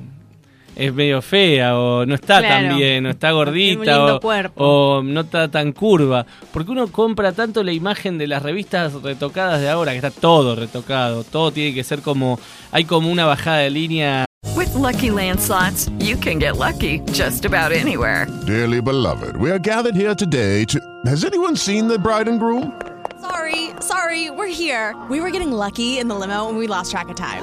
[0.76, 2.68] es medio fea o no está Claro.
[2.68, 4.64] tan bien o está gordita lindo o, cuerpo.
[4.64, 6.26] o no está tan curva.
[6.52, 10.54] Porque uno compra tanto la imagen de las revistas retocadas de ahora, que está todo
[10.54, 12.38] retocado, todo tiene que ser como,
[12.72, 14.24] hay como una bajada de línea.
[14.54, 18.26] With Lucky Land slots, you can get lucky just about anywhere.
[18.46, 20.78] Dearly beloved, we are gathered here today to.
[21.06, 22.72] Has anyone seen the bride and groom?
[23.20, 24.94] Sorry, sorry, we're here.
[25.10, 27.42] We were getting lucky in the limo and we lost track of time.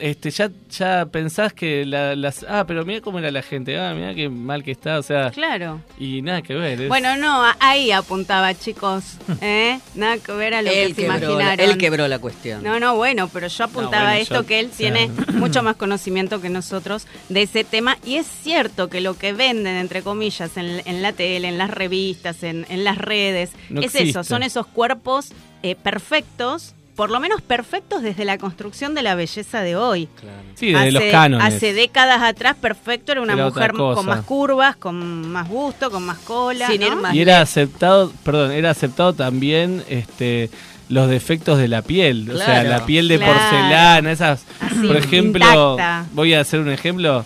[0.00, 2.44] este, ya, ya pensás que la- las...
[2.48, 3.78] Ah, pero mira cómo era la gente.
[3.78, 4.98] Ah, mira qué mal que está.
[4.98, 5.30] O sea...
[5.30, 5.80] Claro.
[5.98, 6.80] Y nada que ver.
[6.82, 9.04] es- Bueno, no, ahí apuntaba, chicos.
[9.40, 9.78] ¿eh?
[9.94, 11.60] Nada que ver a lo Él que se quebró, imaginaron.
[11.70, 12.62] él quebró la cuestión.
[12.62, 15.76] No, no, bueno, pero yo apuntaba bueno, a esto yo- que él tiene mucho más
[15.76, 20.56] conocimiento que nosotros de ese tema y es cierto que lo que venden, entre comillas,
[20.56, 24.10] en, en la tele, en las revistas, en, en las redes, No es existe.
[24.10, 25.32] eso, son esos cuerpos
[25.62, 30.06] eh, perfectos, por lo menos perfectos desde la construcción de la belleza de hoy.
[30.54, 31.46] Sí, desde los cánones.
[31.46, 36.04] Hace décadas atrás, perfecto, era una Era mujer con más curvas, con más busto, con
[36.04, 36.66] más cola.
[36.66, 36.86] Sin ¿no?
[36.88, 40.50] ir más Y era aceptado, perdón, era aceptado también este
[40.90, 42.68] los defectos de la piel, o sea, Claro.
[42.68, 43.32] la piel de Claro.
[43.32, 46.04] porcelana, esas, Así, por ejemplo, intacta.
[46.12, 47.24] voy a hacer un ejemplo,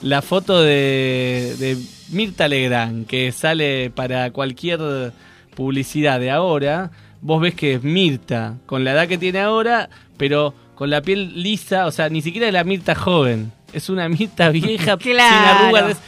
[0.00, 1.76] la foto de, de
[2.08, 5.12] Mirta Legrand que sale para cualquier
[5.54, 10.54] publicidad de ahora, vos ves que es Mirta con la edad que tiene ahora, pero
[10.74, 14.48] con la piel lisa, o sea, ni siquiera es la Mirta joven, es una Mirta
[14.50, 15.64] vieja sin Claro.
[15.76, 15.98] arrugas.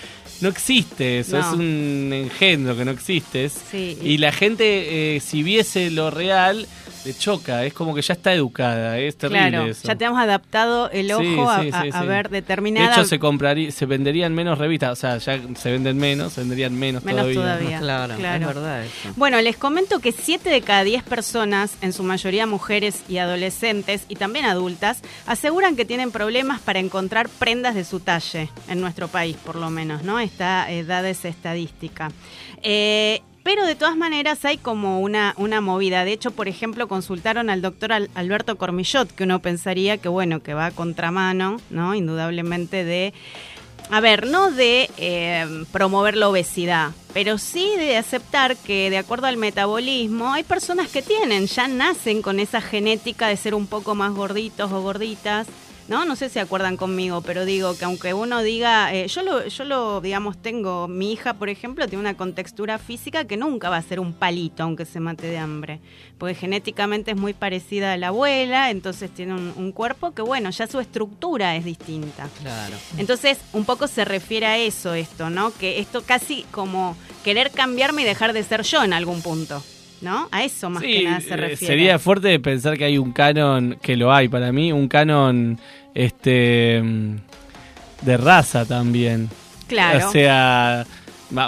[0.40, 1.46] No existe eso, No.
[1.46, 3.48] es un engendro que no existe.
[3.48, 3.96] Sí.
[4.03, 6.66] Y la gente, eh, si viese lo real,
[7.05, 9.88] le choca, es como que ya está educada, es terrible Claro, eso.
[9.88, 12.07] ya tenemos adaptado el ojo Sí, a, sí, a- sí, a sí.
[12.07, 12.93] ver De determinada...
[12.93, 16.79] hecho, se compraría, se venderían menos revistas, o sea, ya se venden menos, se venderían
[16.79, 17.41] menos, Menos todavía.
[17.41, 17.79] todavía.
[17.81, 18.41] Claro, Claro.
[18.41, 19.09] es verdad eso.
[19.17, 24.05] Bueno, les comento que 7 de cada 10 personas, en su mayoría mujeres y adolescentes,
[24.09, 29.09] y también adultas, aseguran que tienen problemas para encontrar prendas de su talle, en nuestro
[29.09, 30.21] país por lo menos, ¿no?
[30.21, 32.11] Está eh, dada esa estadística.
[32.62, 36.05] Eh, pero de todas maneras hay como una, una movida.
[36.05, 40.42] De hecho, por ejemplo, consultaron al doctor Al- Alberto Cormillot, que uno pensaría que, bueno,
[40.42, 41.94] que va a contramano, ¿no?
[41.94, 43.12] Indudablemente de
[43.90, 49.26] a ver, no de eh, promover la obesidad, pero sí de aceptar que de acuerdo
[49.26, 53.94] al metabolismo hay personas que tienen, ya nacen con esa genética de ser un poco
[53.94, 55.46] más gorditos o gorditas.
[55.92, 59.46] No, no sé si acuerdan conmigo, pero digo que aunque uno diga, eh, yo lo,
[59.46, 63.76] yo lo, digamos, tengo, mi hija, por ejemplo, tiene una contextura física que nunca va
[63.76, 65.81] a ser un palito, aunque se mate de hambre,
[66.16, 70.48] porque genéticamente es muy parecida a la abuela, entonces tiene un, un cuerpo que, bueno,
[70.48, 72.26] ya su estructura es distinta.
[72.40, 72.74] Claro.
[72.96, 75.52] Entonces, un poco se refiere a eso esto, ¿no?
[75.52, 79.62] Que esto casi como querer cambiarme y dejar de ser yo en algún punto,
[80.03, 80.29] ¿no?
[80.31, 81.67] A eso más Sí, que nada se eh, refiere.
[81.75, 85.59] sería fuerte pensar que hay un canon, que lo hay para mí, un canon
[85.95, 86.83] este
[88.03, 89.29] de raza también.
[89.69, 90.09] Claro.
[90.09, 90.85] O sea,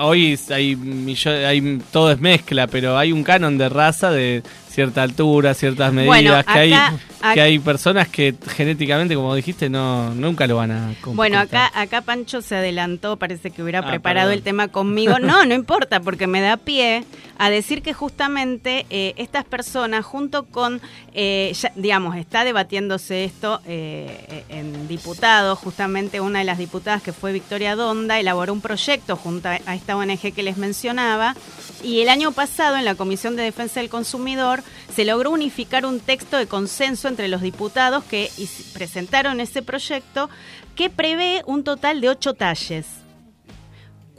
[0.01, 4.43] hoy hay, hay todo es mezcla, pero hay un canon de raza de
[4.75, 6.99] cierta altura, ciertas medidas, Bueno, que hay acá-
[7.33, 11.15] que hay personas que genéticamente, como dijiste, no nunca lo van a completar.
[11.15, 14.39] Bueno, acá, acá Pancho se adelantó, parece que hubiera Ah, preparado perdón.
[14.39, 15.19] el tema conmigo.
[15.21, 17.05] No, no importa, porque me da pie
[17.39, 20.81] a decir que justamente eh, estas personas, junto con,
[21.15, 27.13] eh, ya, digamos, está debatiéndose esto eh, en diputados, justamente una de las diputadas que
[27.13, 31.35] fue Victoria Donda, elaboró un proyecto junto a, a esta ONG que les mencionaba,
[31.83, 34.63] y el año pasado en la Comisión de Defensa del Consumidor
[34.95, 38.31] se logró unificar un texto de consenso entre los diputados que
[38.73, 40.31] presentaron ese proyecto
[40.75, 42.87] que prevé un total de ocho talles.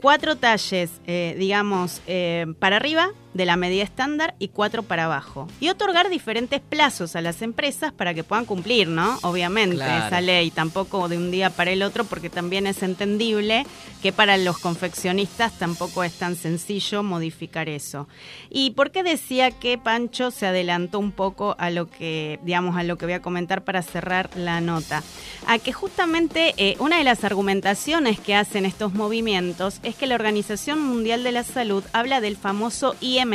[0.00, 5.48] Cuatro talles, eh, digamos, eh, para arriba de la medida estándar y cuatro para abajo.
[5.60, 9.18] Y otorgar diferentes plazos a las empresas para que puedan cumplir, ¿no?
[9.22, 10.06] Obviamente, Claro.
[10.06, 13.66] esa ley, tampoco de un día para el otro, porque también es entendible
[14.02, 18.08] que para los confeccionistas tampoco es tan sencillo modificar eso.
[18.50, 22.82] ¿Y por qué decía que Pancho se adelantó un poco a lo que, digamos, a
[22.82, 25.02] lo que voy a comentar para cerrar la nota?
[25.46, 30.14] A que justamente eh, una de las argumentaciones que hacen estos movimientos es que la
[30.14, 33.25] Organización Mundial de la Salud habla del famoso IMC.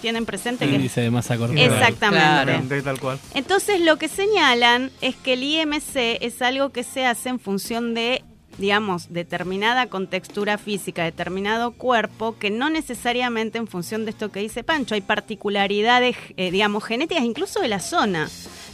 [0.00, 1.62] ¿Tienen presente que Índice de masa corporal.
[1.62, 2.82] Exactamente.
[2.82, 3.18] Tal cual.
[3.34, 7.92] Entonces lo que señalan es que el IMC es algo que se hace en función
[7.92, 8.22] de
[8.58, 14.62] digamos, determinada contextura física, determinado cuerpo, que no necesariamente en función de esto que dice
[14.62, 18.28] Pancho, hay particularidades, eh, digamos, genéticas incluso de la zona.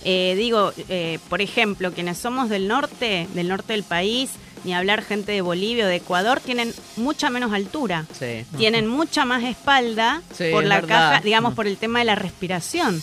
[0.04, 4.30] Eh, digo, eh, por ejemplo, quienes somos del norte, del norte del país,
[4.66, 8.44] ni hablar gente de Bolivia o de Ecuador, tienen mucha menos altura, Sí.
[8.58, 11.10] tienen mucha más espalda Sí, por es la verdad.
[11.12, 13.00] caja, digamos, por el tema de la respiración.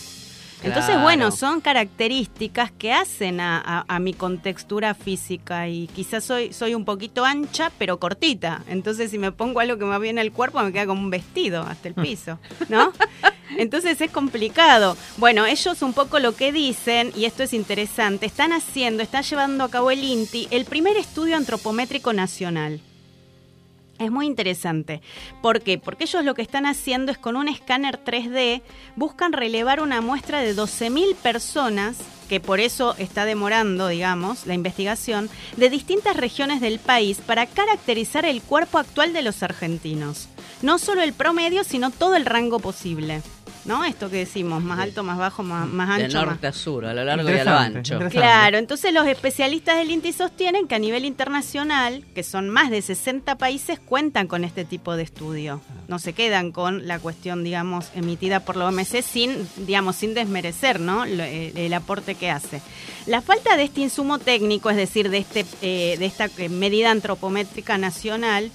[0.62, 6.54] Entonces, bueno, son características que hacen a, a- a mi contextura física y quizás soy,
[6.54, 8.62] soy un poquito ancha, pero cortita.
[8.68, 11.10] Entonces, si me pongo algo que me va bien al cuerpo, me queda como un
[11.10, 12.38] vestido hasta el piso,
[12.70, 12.92] ¿no?
[13.56, 14.96] Entonces es complicado.
[15.16, 19.64] Bueno, ellos un poco lo que dicen, y esto es interesante, están haciendo, están llevando
[19.64, 22.80] a cabo el INTI, el primer estudio antropométrico nacional.
[23.98, 25.00] Es muy interesante.
[25.40, 25.78] ¿Por qué?
[25.78, 28.62] Porque ellos lo que están haciendo es con un escáner 3D,
[28.96, 31.98] buscan relevar una muestra de 12.000 personas
[32.28, 38.24] que por eso está demorando, digamos, la investigación, de distintas regiones del país para caracterizar
[38.24, 40.28] el cuerpo actual de los argentinos.
[40.62, 43.22] No solo el promedio, sino todo el rango posible.
[43.64, 43.82] ¿No?
[43.84, 46.18] Esto que decimos, más alto, más bajo, más, más De ancho.
[46.18, 47.98] más- norte a sur, a lo largo y a lo ancho.
[48.10, 52.82] Claro, entonces los especialistas del INTI sostienen que a nivel internacional, que son más de
[52.82, 55.62] 60 países, cuentan con este tipo de estudio.
[55.88, 60.78] No se quedan con la cuestión, digamos, emitida por la OMC sin, digamos, sin desmerecer,
[60.78, 61.06] ¿no?
[61.06, 62.60] Lo- el, el aporte que hace.
[63.06, 66.90] La falta de este insumo técnico, es decir, de este, eh, de esta eh, medida
[66.90, 68.50] antropométrica nacional,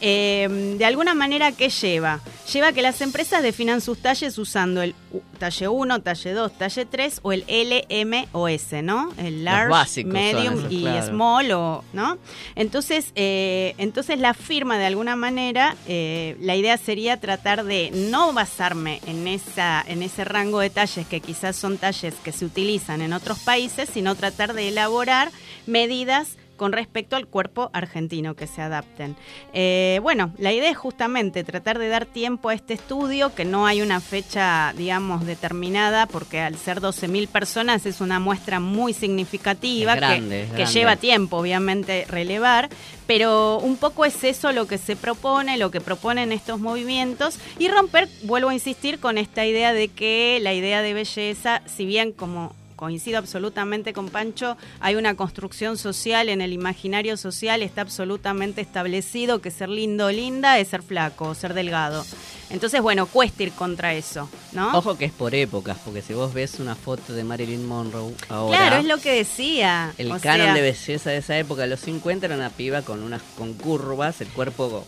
[0.00, 2.20] eh, de alguna manera, ¿qué lleva?
[2.52, 4.94] Lleva a que las empresas definan sus talles usando el
[5.40, 9.12] talle 1, talle 2, talle 3 o el L, M o S, ¿no?
[9.18, 11.06] El large, básicos medium esos, y claro.
[11.08, 12.18] small, o, ¿no?
[12.54, 18.32] Entonces, eh, entonces la firma, de alguna manera, eh, la idea sería tratar de no
[18.32, 23.02] basarme en, esa, en ese rango de talles que quizás son talles que se utilizan
[23.02, 25.32] en otros países, sino tratar de elaborar
[25.66, 29.16] medidas con respecto al cuerpo argentino que se adapten.
[29.52, 33.66] Eh, bueno, la idea es justamente tratar de dar tiempo a este estudio, que no
[33.66, 39.94] hay una fecha, digamos, determinada, porque al ser 12.000 personas es una muestra muy significativa
[39.94, 42.68] grande, que, lleva tiempo, obviamente, relevar,
[43.06, 47.68] pero un poco es eso lo que se propone, lo que proponen estos movimientos, y
[47.68, 52.12] romper, vuelvo a insistir, con esta idea de que la idea de belleza, si bien
[52.12, 58.60] como coincido absolutamente con Pancho, hay una construcción social en el imaginario social, está absolutamente
[58.60, 62.04] establecido que ser lindo o linda es ser flaco ser delgado.
[62.50, 64.76] Entonces, bueno, cuesta ir contra eso, ¿no?
[64.76, 68.58] Ojo que es por épocas, porque si vos ves una foto de Marilyn Monroe ahora,
[68.58, 69.92] claro, es lo que decía.
[69.96, 73.02] el o canon sea, de belleza de esa época, los 50, era una piba con
[73.02, 74.84] unas con curvas, el cuerpo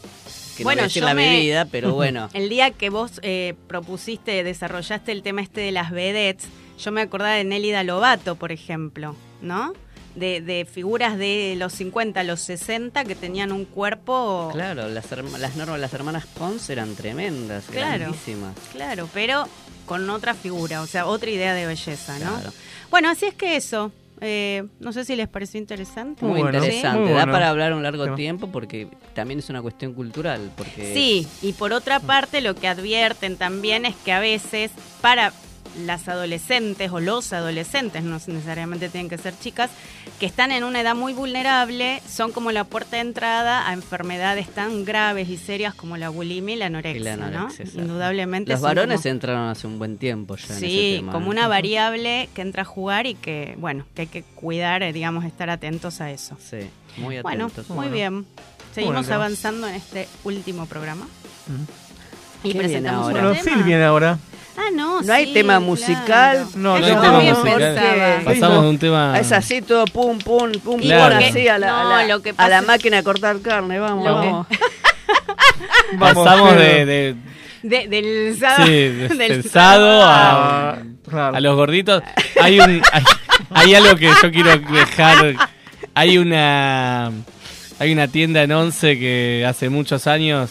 [0.57, 2.29] que Bueno, no voy a decir yo la me- bebida, pero bueno.
[2.35, 6.47] El día que vos eh, propusiste, desarrollaste el tema este de las vedettes,
[6.79, 9.73] yo me acordaba de Nélida Lobato, por ejemplo, ¿no?
[10.15, 14.49] De, de figuras de los 50 a los 60 que tenían un cuerpo...
[14.53, 17.99] Claro, las, herma- las normas, las hermanas Pons eran tremendas, Claro.
[18.05, 18.55] grandísimas.
[18.73, 19.47] Claro, pero
[19.85, 22.33] con otra figura, o sea, otra idea de belleza, ¿no?
[22.35, 22.53] Claro.
[22.91, 23.93] Bueno, así es que eso.
[24.23, 26.25] eh, no sé si les pareció interesante.
[26.25, 27.33] Muy, bueno, interesante, muy da bueno.
[27.33, 30.51] para hablar un largo tiempo porque también es una cuestión cultural.
[30.57, 34.71] Porque Sí, y por otra parte lo que advierten también es que a veces
[35.03, 35.35] para
[35.85, 39.71] las adolescentes o los adolescentes, no necesariamente tienen que ser chicas,
[40.19, 44.49] que están en una edad muy vulnerable, son como la puerta de entrada a enfermedades
[44.49, 47.51] tan graves y serias como la bulimia y la anorexia, Y la anorexia, ¿no?
[47.51, 47.81] exacto.
[47.81, 48.53] Indudablemente.
[48.53, 51.13] Los varones como- entraron hace un buen tiempo ya en ese Sí, tema.
[51.13, 51.31] como ¿eh?
[51.31, 55.25] una variable que entra a jugar y que, bueno, que hay que cuidar, eh, digamos,
[55.25, 56.37] estar atentos a eso.
[56.41, 56.59] Sí,
[56.97, 57.69] muy Bueno, atentos.
[57.69, 58.25] muy bien.
[58.75, 61.07] Seguimos Bueno, avanzando en este último programa.
[62.43, 63.29] Y ¿Qué presentamos ahora?
[63.29, 63.41] Bueno.
[63.43, 64.19] Phil viene ahora.
[65.01, 65.61] No, No hay sí, tema claro.
[65.67, 66.47] musical.
[66.55, 68.23] No, Eso no hay tema musical.
[68.25, 69.19] Pasamos de un tema.
[69.19, 71.17] Es así todo pum, pum, pum, Claro.
[71.17, 73.79] pum, así a la, No, a la, lo que a la máquina a cortar carne,
[73.79, 74.47] vamos, vamos.
[75.99, 77.17] Pasamos de, de-
[77.63, 78.65] De- del sábado.
[78.67, 80.79] sí, de- del del sado a,
[81.09, 81.37] claro.
[81.37, 82.03] a los gorditos.
[82.41, 83.03] Hay un hay,
[83.51, 85.35] hay algo que yo quiero dejar.
[85.95, 87.11] Hay una
[87.79, 90.51] hay una tienda en Once que hace muchos años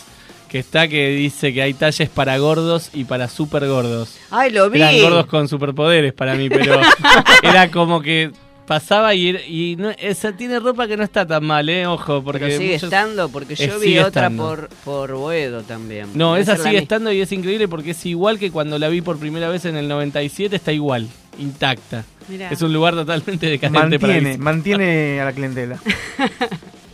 [0.56, 4.16] que está que dice que hay talles para gordos y para super gordos.
[4.32, 4.80] Ay, lo vi.
[4.80, 6.80] Eran gordos con superpoderes para mí, pero
[7.44, 8.32] era como que
[8.66, 12.58] pasaba y, no, esa tiene ropa que no está tan mal, eh, ojo, porque Pero
[12.58, 14.44] sigue muchos- estando, porque Eh, yo vi otra estando.
[14.48, 16.08] por, por Boedo también.
[16.14, 19.02] No, Debe esa sigue estando y es increíble porque es igual que cuando la vi
[19.02, 22.06] por primera vez en el 97, está igual, intacta.
[22.30, 22.50] Mirá.
[22.50, 24.40] Es un lugar totalmente decadente para Mantiene, visitar.
[24.40, 25.80] mantiene a la clientela.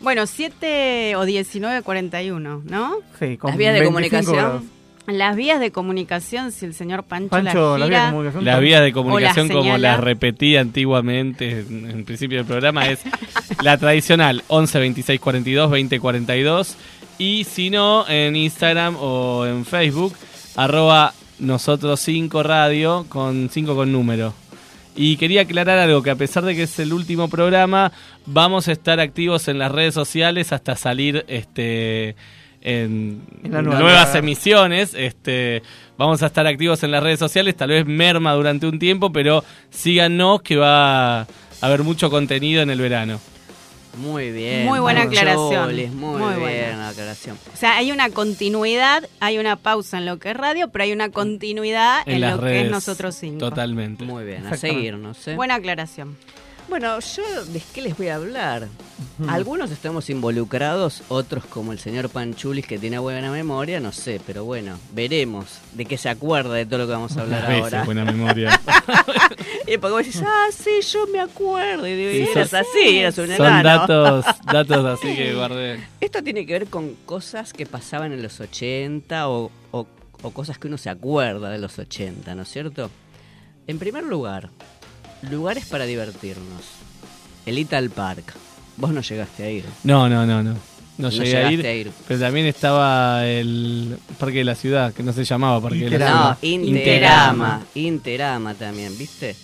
[0.00, 2.96] Bueno, 7 o 19.41, ¿no?
[3.18, 4.36] Sí, con Las vías de 25 comunicación.
[4.36, 4.62] grados.
[5.06, 8.44] Las vías de comunicación, si el señor Pancho, Pancho, la las vías de gira, comunicación.
[8.44, 9.92] Las vías de comunicación, como señala.
[9.92, 13.00] las repetí antiguamente en el principio del programa, es
[13.62, 16.76] la tradicional 11 26 42 20 42.
[17.18, 20.12] Y si no, en Instagram o en Facebook,
[20.56, 24.34] arroba nosotros 5 radio con 5 con número.
[24.96, 27.92] Y quería aclarar algo, que a pesar de que es el último programa,
[28.24, 32.16] vamos a estar activos en las redes sociales hasta salir este
[32.62, 34.94] en, En la nueva nuevas emisiones.
[34.94, 35.62] Este,
[35.98, 39.44] vamos a estar activos en las redes sociales, tal vez merma durante un tiempo, pero
[39.70, 41.26] síganos que va a
[41.60, 43.20] haber mucho contenido en el verano.
[43.96, 44.66] Muy bien.
[44.66, 45.74] Muy buena aclaración.
[45.74, 46.76] Muy, Muy bien buena.
[46.76, 47.38] la aclaración.
[47.52, 50.92] O sea, hay una continuidad, hay una pausa en lo que es radio, pero hay
[50.92, 52.60] una continuidad en, En, las lo redes.
[52.62, 53.38] que es nosotros cinco.
[53.38, 54.04] Totalmente.
[54.04, 55.26] Muy bien, a seguirnos.
[55.28, 55.34] ¿eh?
[55.34, 56.16] Buena aclaración.
[56.68, 58.68] Bueno, yo de qué les voy a hablar.
[59.28, 64.44] Algunos estamos involucrados, otros como el señor Panchulis que tiene buena memoria, no sé, pero
[64.44, 67.84] bueno, veremos de qué se acuerda de todo lo que vamos a hablar veces, ahora.
[67.84, 68.60] buena memoria.
[69.66, 71.86] y porque vos decís, ah, sí, yo me acuerdo.
[71.86, 75.80] Y digo, Sí, eras son- así, eras un Son datos, datos así que guardé.
[76.00, 79.86] Esto tiene que ver con cosas que pasaban en los 80 o, o-
[80.22, 82.90] o cosas que uno se acuerda de los 80, ¿no es cierto?
[83.66, 84.50] En primer lugar,
[85.30, 86.62] lugares para divertirnos.
[87.44, 88.34] El Ital Park.
[88.76, 89.64] Vos no llegaste a ir.
[89.84, 90.52] No, no, no, no.
[90.52, 90.58] No
[90.98, 91.90] No llegué a ir, llegaste a ir.
[92.08, 96.08] Pero también estaba el Parque de la Ciudad, que no se llamaba Parque de la
[96.10, 96.38] No, Ciudad.
[96.42, 97.66] Interama.
[97.74, 99.36] Interama también, ¿viste?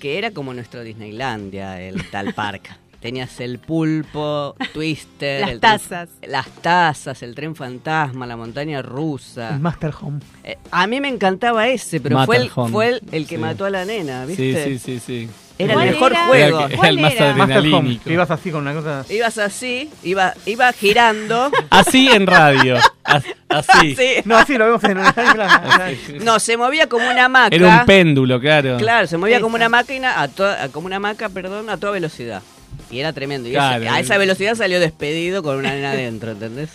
[0.00, 2.76] Que era como nuestro Disneylandia, el tal park.
[3.00, 6.08] Tenías el pulpo, Twister, Las el tren- tazas.
[6.26, 9.50] las tazas, el tren fantasma, la montaña rusa.
[9.54, 10.18] El Master Home.
[10.42, 13.40] Eh, a mí me encantaba ese, pero fue el, fue el, el que Sí.
[13.40, 14.64] mató a la nena, Sí, ¿viste?
[14.64, 15.28] sí, sí, sí.
[15.60, 16.26] Era el ¿Cuál mejor era?
[16.26, 16.60] juego.
[16.66, 17.30] Era, era el más era?
[17.32, 18.10] Adrenalínico.
[18.10, 19.04] Ibas así con una cosa.
[19.12, 21.50] Ibas así, iba, iba girando.
[21.70, 22.76] Así en radio.
[23.02, 23.96] As- Así.
[23.96, 24.08] Sí.
[24.24, 24.98] No, así lo vemos en
[26.24, 27.54] No, se movía como una hamaca.
[27.56, 28.76] Era un péndulo, claro.
[28.76, 31.92] Claro, se movía como una máquina, a toda- a- como una maca, perdón, a toda
[31.92, 32.42] velocidad.
[32.90, 33.48] Y era tremendo.
[33.48, 33.82] Y Claro.
[33.84, 36.70] ese- a esa velocidad salió despedido con una nena adentro, ¿entendés?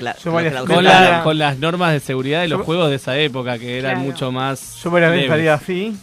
[0.00, 2.96] Cla- Yo varias- Con, la- con las normas de seguridad de los Yo- juegos de
[2.96, 4.06] esa época, que eran Claro.
[4.06, 4.80] mucho más.
[4.82, 5.36] Yo varias veces leves.
[5.38, 5.96] salía así,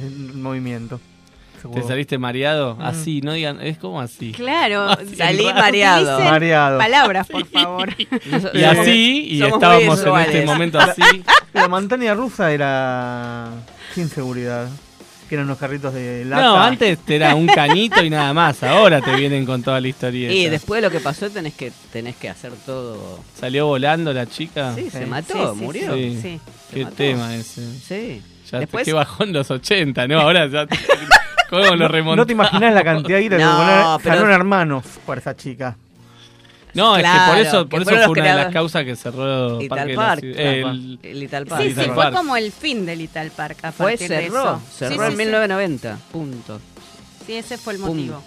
[0.00, 1.00] en movimiento.
[1.74, 2.76] ¿Te saliste mareado?
[2.80, 4.30] Así, no digan, es como así.
[4.30, 6.20] Claro, Así, Salí mareado.
[6.24, 6.78] Mareado.
[6.78, 7.88] Palabras, por favor.
[8.54, 10.34] Y así, y Somos muy estábamos en visuales.
[10.34, 11.02] este momento así.
[11.52, 13.50] La montaña rusa era
[13.94, 14.68] sin seguridad.
[15.28, 16.42] Que eran unos carritos de lata.
[16.42, 18.62] No, antes era un cañito y nada más.
[18.62, 20.30] Ahora te vienen con toda la historia.
[20.32, 23.20] Y después de lo que pasó tenés que tenés que hacer todo.
[23.38, 24.72] Salió volando la chica.
[24.74, 25.94] Sí, se mató, Sí, sí, murió.
[25.94, 26.40] Sí.
[26.72, 26.96] Qué mató.
[26.96, 27.62] tema ese.
[27.80, 28.22] Sí.
[28.52, 30.20] Ya Después- te, bajó en los 80, ¿no?
[30.20, 30.66] Ahora ya.
[30.68, 30.78] te-
[31.50, 32.16] ¿Cómo lo remontó?
[32.16, 35.36] No te imaginas la cantidad de guita que No, poner pero- Salón Hermanos por esa
[35.36, 35.76] chica.
[36.76, 39.58] No, es que por eso, que por eso fue una de las causas que cerró
[39.58, 40.12] de la.
[40.14, 41.62] El- El Ital Park.
[41.62, 41.94] Sí, sí, Park.
[41.94, 44.40] fue como el fin del Ital Park a Fue, partir de cerró.
[44.42, 44.62] eso.
[44.76, 45.16] Cerró Sí, en sí, sí.
[45.16, 45.98] 1990.
[46.12, 46.60] Punto.
[47.26, 47.88] Sí, ese fue el Pum.
[47.88, 48.22] motivo.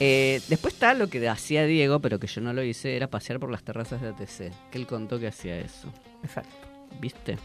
[0.00, 3.38] Eh, después está lo que hacía Diego, pero que yo no lo hice, era pasear
[3.38, 4.52] por las terrazas de ATC.
[4.70, 5.88] Que él contó que hacía eso.
[6.24, 6.50] Exacto.
[7.00, 7.38] ¿Viste?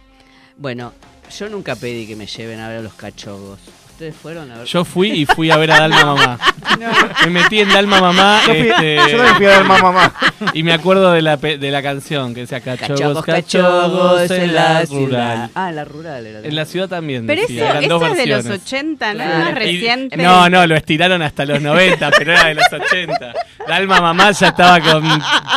[0.57, 0.91] Bueno,
[1.37, 3.59] yo nunca pedí que me lleven a ver a los cachogos.
[3.97, 4.67] ¿Ustedes fueron a ver?
[4.67, 6.37] Yo fui y fui a ver a Dalma Mamá.
[7.25, 8.41] Me metí en Dalma Mamá.
[8.45, 10.13] Yo, fui- este, yo también fui a ver mamá.
[10.53, 14.53] Y me acuerdo de la, pe- de la canción que decía Cachogos, Cachogos, cachogos en
[14.53, 15.07] la ciudad.
[15.07, 15.49] rural.
[15.55, 16.39] Ah, en la rural era.
[16.47, 17.25] En la ciudad también.
[17.25, 18.61] Pero decía, eso, eran eso dos es de los versiones.
[18.67, 19.13] 80, ¿no?
[19.23, 19.39] Claro.
[19.39, 20.17] Más Y- reciente.
[20.17, 23.33] No, no, lo estiraron hasta los 90, pero era de los 80.
[23.67, 25.03] Dalma Mamá ya estaba con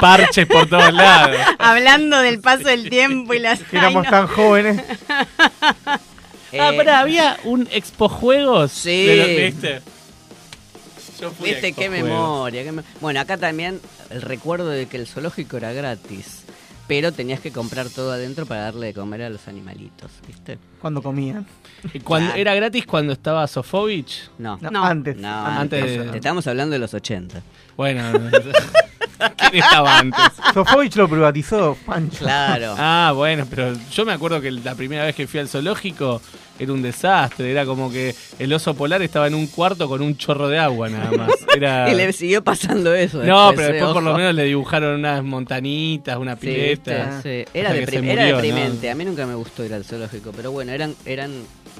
[0.00, 1.36] parches por todos lados.
[1.58, 3.58] Hablando del paso del tiempo y las...
[3.64, 4.18] Que éramos Ay, no.
[4.18, 4.80] tan jóvenes.
[6.52, 8.72] Eh, Ah, pero había un Expo Juegos.
[8.72, 9.06] Sí.
[9.06, 9.80] de ¿Viste?
[11.20, 12.08] Yo fui a Viste Expo qué Juegos.
[12.08, 12.64] memoria.
[12.64, 13.80] qué me- Bueno, acá también
[14.10, 16.42] el recuerdo de que el zoológico era gratis.
[16.88, 20.58] Pero tenías que comprar todo adentro para darle de comer a los animalitos, ¿viste?
[20.80, 21.46] Cuando comían.
[21.92, 22.34] Y cuando.
[22.34, 24.30] ¿Era gratis cuando estaba Sofovich?
[24.38, 24.58] No.
[24.60, 24.84] No, No.
[24.84, 25.16] antes.
[25.16, 25.98] No, Antes antes.
[26.06, 27.42] de- Te estamos hablando de los 80.
[27.76, 28.02] Bueno,
[29.50, 30.20] ¿quién estaba antes?
[30.54, 32.18] Sofovich lo privatizó, Pancho.
[32.24, 32.74] Claro.
[32.78, 36.20] Ah, bueno, pero yo me acuerdo que la primera vez que fui al zoológico
[36.58, 37.50] era un desastre.
[37.50, 40.90] Era como que el oso polar estaba en un cuarto con un chorro de agua
[40.90, 41.30] nada más.
[41.56, 41.90] Era...
[41.90, 43.22] Y le siguió pasando eso.
[43.22, 47.22] No, después, pero eh, después por lo menos le dibujaron unas montanitas, una Sí, pileta.
[47.22, 48.86] sí, Era, deprim- se era murió, deprimente.
[48.88, 48.92] ¿no?
[48.92, 51.32] A mí nunca me gustó ir al zoológico, pero bueno, eran eran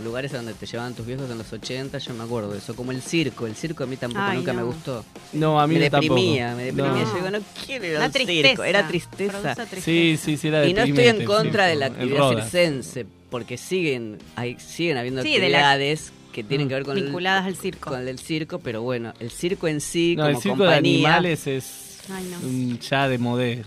[0.04, 2.74] lugares a donde te llevaban tus viejos en los 80, yo me acuerdo de eso.
[2.76, 3.46] Como el circo.
[3.46, 4.58] El circo a mí tampoco Ay, nunca no.
[4.60, 5.04] me gustó.
[5.32, 6.14] No, a mí me tampoco.
[6.14, 6.92] deprimía, me deprimía.
[6.92, 6.98] No.
[7.08, 8.48] Yo digo, no quiero ir tristeza.
[8.48, 8.64] circo.
[8.64, 9.54] Era tristeza.
[9.54, 9.80] Tristeza.
[9.84, 13.56] Sí, sí, sí, era Y no estoy en contra sí, de la actividad circense, porque
[13.58, 17.90] siguen hay, siguen habiendo Sí, actividades que tienen que ver con Vinculadas el, al circo.
[17.90, 20.88] con el circo, pero bueno, el circo en sí, No, como el circo compañía, de
[21.16, 22.78] animales es Ay, no.
[22.78, 23.64] ya de modé.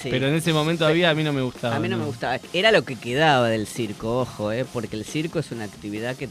[0.00, 0.08] Sí.
[0.10, 1.76] Pero en ese momento había, a mí no me gustaba.
[1.76, 2.38] A mí no, me gustaba.
[2.52, 4.64] Era lo que quedaba del circo, ojo, ¿eh?
[4.72, 6.28] porque el circo es una actividad que,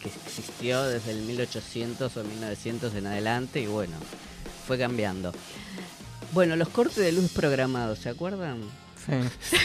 [0.00, 3.96] que existió desde el 1800 o 1900 en adelante y bueno,
[4.66, 5.32] fue cambiando.
[6.32, 8.62] Bueno, los cortes de luz programados, ¿se acuerdan?
[9.06, 9.12] Sí.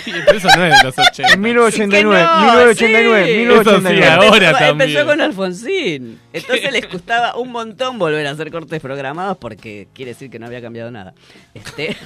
[0.05, 1.33] Sí, pero eso no es de los 80.
[1.33, 3.37] En 1989, Que no, 1989, sí.
[3.39, 3.99] 1989.
[3.99, 4.89] Eso sí, ahora empezó, también.
[4.89, 6.19] empezó con Alfonsín.
[6.31, 10.45] Entonces les costaba un montón volver a hacer cortes programados porque quiere decir que no
[10.45, 11.13] había cambiado nada.
[11.53, 11.97] Este...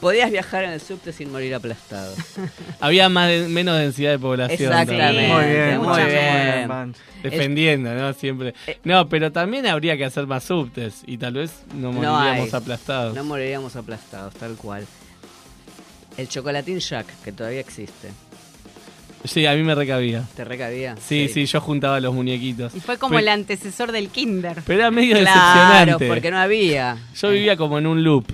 [0.00, 2.14] Podías viajar en el subte sin morir aplastado.
[2.80, 4.72] Había más de- menos densidad de población.
[4.72, 5.04] Exactamente.
[5.04, 5.32] también.
[5.32, 6.68] Muy bien, muy Pancho, bien.
[6.68, 7.00] Pancho.
[7.22, 8.12] Defendiendo, ¿no?
[8.14, 8.54] Siempre.
[8.66, 8.78] Eh.
[8.84, 13.14] No, pero también habría que hacer más subtes y tal vez no moriríamos aplastados.
[13.14, 14.86] No moriríamos aplastados, tal cual.
[16.16, 18.08] El chocolatín Jack, que todavía existe.
[19.24, 20.24] Sí, a mí me recabía.
[20.34, 20.96] ¿Te recabía?
[20.96, 22.74] Sí, sí, yo juntaba los muñequitos.
[22.74, 24.62] Y fue como Pero- el antecesor del kinder.
[24.66, 26.08] Pero era medio Claro, decepcionante.
[26.08, 26.96] porque no había.
[27.20, 28.24] Yo vivía como en un loop.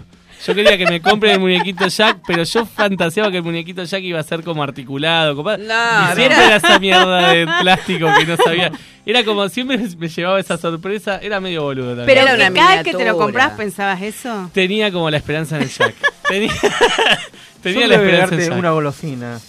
[0.45, 4.03] Yo quería que me compren el muñequito Jack, pero yo fantaseaba que el muñequito Jack
[4.03, 5.35] iba a ser como articulado.
[5.35, 5.57] Como...
[5.57, 8.71] No, y siempre era esa mierda de plástico que no sabía.
[9.05, 11.19] Era como siempre me llevaba esa sorpresa.
[11.23, 12.07] Era medio boludo también.
[12.07, 14.51] Pero Era que una cada vez que te lo comprabas pensabas eso.
[14.53, 15.95] Tenía como la esperanza en el Jack.
[16.29, 16.53] Tenía,
[17.63, 18.59] tenía la esperanza en Jack.
[18.59, 19.41] una golosina.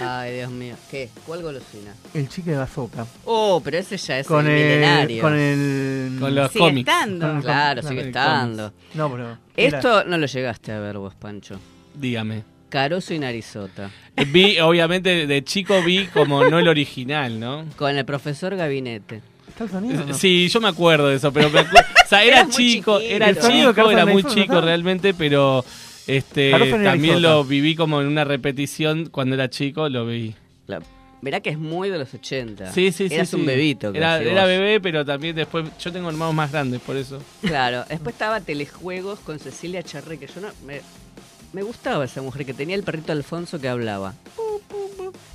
[0.00, 0.74] Ay, Dios mío.
[0.90, 1.08] ¿Qué?
[1.26, 1.94] ¿Cuál golosina?
[2.14, 3.06] El chique de bazooka.
[3.24, 5.22] Oh, pero ese ya es Con el el, milenario.
[5.22, 6.16] con el...
[6.18, 6.88] Con los Sigue cómics.
[6.90, 7.28] estando.
[7.28, 8.72] Con Claro, sigue estando.
[8.94, 9.38] No, pero...
[9.56, 11.58] era- Esto no lo llegaste a ver vos, Pancho.
[11.94, 12.42] Dígame.
[12.68, 13.90] Caroso y Narizota.
[14.28, 17.66] Vi, obviamente, de chico vi como no el original, ¿no?
[17.76, 19.20] Con el profesor Gabinete.
[19.46, 20.14] ¿Está el sonido no?
[20.14, 23.90] Sí, yo me acuerdo de eso, pero me acu- o sea, era chico, era chico,
[23.90, 25.62] era muy chico realmente, pero
[26.06, 26.50] este
[26.82, 30.34] también lo viví como en una repetición cuando era chico, lo vi.
[30.66, 30.80] La-
[31.22, 32.72] Verá que es muy de los 80.
[32.72, 33.14] Sí, sí, sí.
[33.14, 33.36] Eras sí.
[33.36, 33.94] un bebito.
[33.94, 37.22] Era, bebé, pero también después yo tengo hermanos más grandes, por eso.
[37.42, 37.84] Claro.
[37.88, 40.48] Después estaba Telejuegos con Cecilia Charre, que yo no...
[40.66, 40.80] Me,
[41.52, 44.14] me gustaba esa mujer que tenía el perrito Alfonso que hablaba.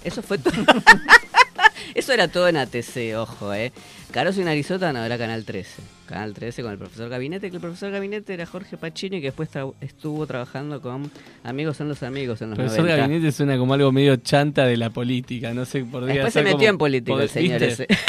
[0.03, 0.53] Eso fue todo...
[1.95, 3.71] Eso era todo en ATC, ojo, ¿eh?
[4.11, 5.81] Caroso y Narizota no, era Canal 13.
[6.07, 9.51] Canal 13 con el profesor Gabinete, que el profesor Gabinete era Jorge Pachini, que después
[9.51, 11.11] tra- estuvo trabajando con
[11.43, 13.01] Amigos son los Amigos en los Profesor 90.
[13.03, 16.57] Gabinete suena como algo medio chanta de la política, no sé, podría Después se metió
[16.57, 17.83] como- en política el pod- señor ¿viste?
[17.83, 17.87] ese.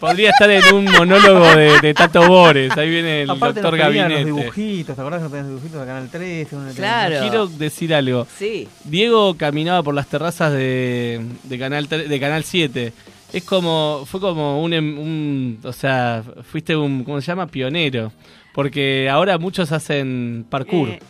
[0.00, 3.86] Podría estar en un monólogo de, de Tato Bores, ahí viene el Aparte doctor nos
[3.86, 4.24] Gabinete.
[4.24, 6.56] los dibujitos, ¿te acordás que no tenías dibujitos de Canal 13?
[6.56, 7.20] uno de Claro.
[7.20, 8.26] Quiero decir algo.
[8.36, 8.68] Sí.
[8.84, 12.92] Diego caminaba por las terrazas de, de Canal tre- de Canal 7.
[13.34, 17.46] Es como fue como un, em- un o sea, fuiste un ¿cómo se llama?
[17.48, 18.12] pionero,
[18.54, 20.88] porque ahora muchos hacen parkour.
[20.90, 21.00] Eh,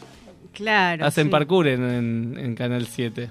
[0.53, 1.05] claro.
[1.05, 1.31] hacen sí.
[1.31, 3.31] parkour en, en- en Canal 7.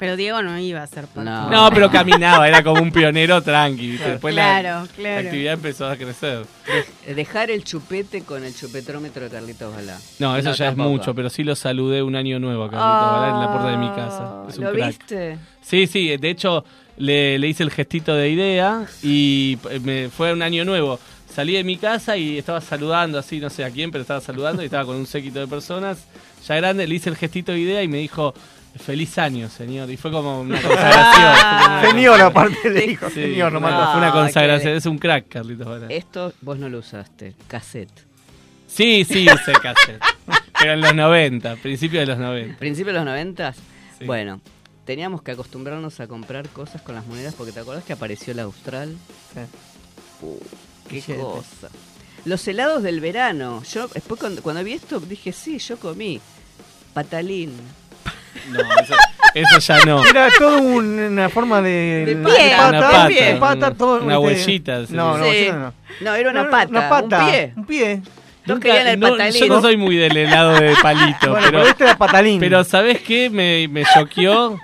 [0.00, 1.24] Pero Diego no iba a ser parkour.
[1.24, 1.50] No.
[1.50, 3.96] No, pero caminaba, era como un pionero tranqui.
[3.96, 5.26] Después la- Claro, la, claro.
[5.26, 6.44] actividad empezó a crecer.
[7.06, 9.96] De- dejar el chupete con el chupetrómetro de Carlitos Balá.
[10.20, 10.88] No, eso ya tampoco.
[10.88, 13.70] es mucho, pero sí lo saludé un año nuevo a Carlitos Balá en la puerta
[13.70, 14.42] de mi casa.
[14.48, 14.86] Es un ¿Lo crack.
[14.88, 15.38] viste?
[15.62, 16.64] Sí, sí, de hecho
[16.98, 20.98] le, le hice el gestito de idea y eh, me fue un año nuevo.
[21.32, 24.62] Salí de mi casa y estaba saludando así, no sé a quién, pero estaba saludando
[24.62, 26.04] y estaba con un séquito de personas.
[26.46, 28.34] Ya grande, le hice el gestito de idea y me dijo,
[28.76, 29.88] feliz año, señor.
[29.90, 31.24] Y fue como una consagración.
[31.24, 34.72] Una- Señor, aparte le dijo, Sí, señor, no fue una Ah, consagración.
[34.72, 35.82] que- Es un crack, Carlitos.
[35.90, 37.34] Esto vos no lo usaste.
[37.46, 37.90] Cassette.
[38.66, 40.00] Sí, sí, usé cassette.
[40.60, 42.58] pero en los 90, principios de los 90.
[42.58, 43.56] ¿Principio de los noventas?
[43.98, 44.04] Sí.
[44.04, 44.40] Bueno,
[44.88, 48.38] teníamos que acostumbrarnos a comprar cosas con las monedas porque te acordás que apareció el
[48.40, 48.96] Austral.
[49.34, 49.40] Sí.
[50.22, 50.38] Uh,
[50.88, 51.68] qué cosa.
[52.24, 53.62] Los helados del verano.
[53.70, 56.22] Yo después cuando, cuando vi esto dije, sí, yo comí.
[56.94, 57.52] Patalín.
[58.50, 58.94] No, eso,
[59.34, 60.02] eso ya no.
[60.08, 62.04] Era todo un- una forma de...
[62.06, 64.78] De de pie, pata, una de pata, pata, todo, una este, huellita.
[64.88, 65.48] No, no, Sí.
[65.52, 65.74] no.
[66.00, 67.24] No, era una No, pata, Una pata.
[67.24, 67.52] un pie.
[67.56, 68.02] Un pie.
[68.46, 69.38] Todos querían el no, patalín.
[69.42, 72.40] yo no soy muy del helado de palito, Bueno, pero, pero este era patalín.
[72.40, 73.28] pero ¿sabes qué?
[73.28, 74.58] Me, me choqueó.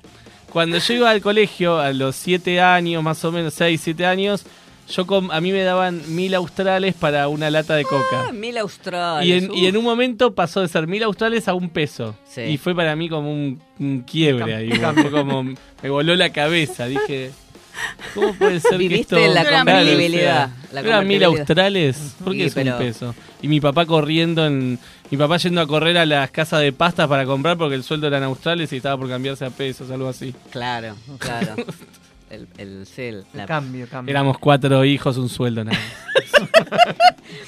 [0.54, 4.46] Cuando yo iba al colegio, a los 7 años, más o menos, 6, 7 años,
[4.88, 8.26] yo com- a mí me daban mil australes para una lata de coca.
[8.28, 9.26] Ah, mil australes.
[9.26, 9.80] Y en, y en uf.
[9.80, 12.14] un momento pasó de ser mil australes a un peso.
[12.24, 12.42] Sí.
[12.42, 14.70] Y fue para mí como un, un quiebre ahí.
[15.10, 16.86] como, me voló la cabeza.
[16.86, 17.32] Dije,
[18.14, 19.34] ¿cómo puede ser que Viviste esto...
[19.34, 22.14] la Claro, convertibilidad, o sea, la ¿no eran mil australes?
[22.22, 23.14] ¿Por qué Sí, es pero- un peso?
[23.42, 24.78] Y mi papá corriendo en...
[25.10, 28.06] Mi papá yendo a correr a las casas de pastas para comprar porque el sueldo
[28.06, 30.34] eran australes y estaba por cambiarse a pesos, algo así.
[30.50, 31.54] Claro, claro.
[32.30, 34.10] el, el, el- la- Cambio, cambio.
[34.10, 36.48] Éramos cuatro hijos, un sueldo nada más.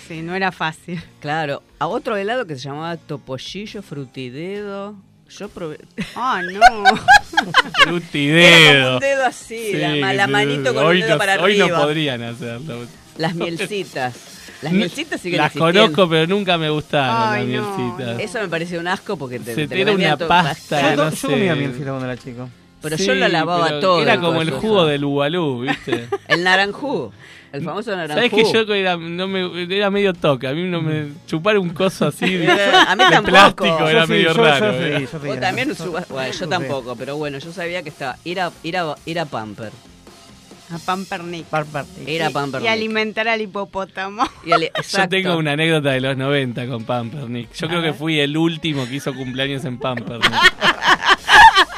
[0.09, 1.03] Sí, no era fácil.
[1.21, 4.95] Claro, a otro helado que se llamaba topollillo frutidedo.
[5.29, 5.79] Yo probé.
[6.15, 6.61] Ah, no.
[6.61, 8.95] Era como Frutidedo.
[8.95, 11.43] un dedo así, la, Sí, ma- la sí, manito con hoy el dedo no- para
[11.43, 11.79] Hoy arriba.
[11.79, 12.87] no podrían hacerlo.
[13.19, 14.15] Las mielcitas.
[14.63, 15.81] Las mielcitas siguen Las existiendo.
[15.83, 18.21] conozco, pero nunca me gustaron Ay, las no, mielcitas.
[18.21, 21.27] Eso me pareció un asco porque te, Se te una pasta, Yo, no yo sé.
[21.27, 22.49] comía mielcita cuando era chico.
[22.91, 24.01] Pero Sí, yo lo lavaba todo.
[24.03, 24.87] Era como el jugo eso.
[24.87, 26.09] del Ubalú, ¿viste?
[26.29, 27.13] El naranjú.
[27.53, 28.15] El famoso naranjú.
[28.15, 30.47] ¿Sabes que yo era, no me, era medio toque?
[30.49, 31.09] A mí no me.
[31.27, 33.31] Chupar un coso así de, Era- a mí de tampoco.
[33.33, 34.73] plástico Yo era sí, medio yo- raro.
[34.73, 35.01] yo sí, era.
[35.01, 35.41] yo sí, Vos era.
[35.41, 38.17] también subas- Bueno, yo tampoco, pero bueno, yo sabía que estaba.
[38.25, 39.73] Ir a, ir a, ir a Pamper.
[40.69, 41.45] A Pampernick.
[41.47, 42.09] Pampernick.
[42.09, 42.67] Ir a Y- Pampernick.
[42.69, 44.25] Y alimentar al hipopótamo.
[44.45, 47.53] Y Yo tengo una anécdota de los 90 con Pampernick.
[47.55, 50.31] Yo creo que fui el último que hizo cumpleaños en Pampernick.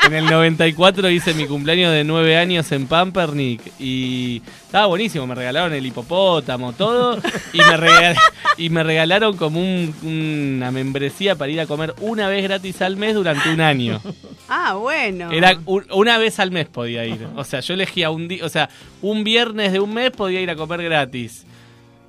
[0.08, 5.26] En el 94 hice mi cumpleaños de 9 años en Pampernick y estaba buenísimo.
[5.26, 7.18] Me regalaron el hipopótamo, todo.
[7.52, 8.16] Y me, regal-
[8.56, 12.96] y me regalaron como un- una membresía para ir a comer una vez gratis al
[12.96, 14.00] mes durante un año.
[14.48, 15.30] Ah, bueno.
[15.30, 17.28] Era un- una vez al mes podía ir.
[17.36, 18.70] O sea, yo elegía un día, o sea,
[19.02, 21.44] un viernes de un mes podía ir a comer gratis.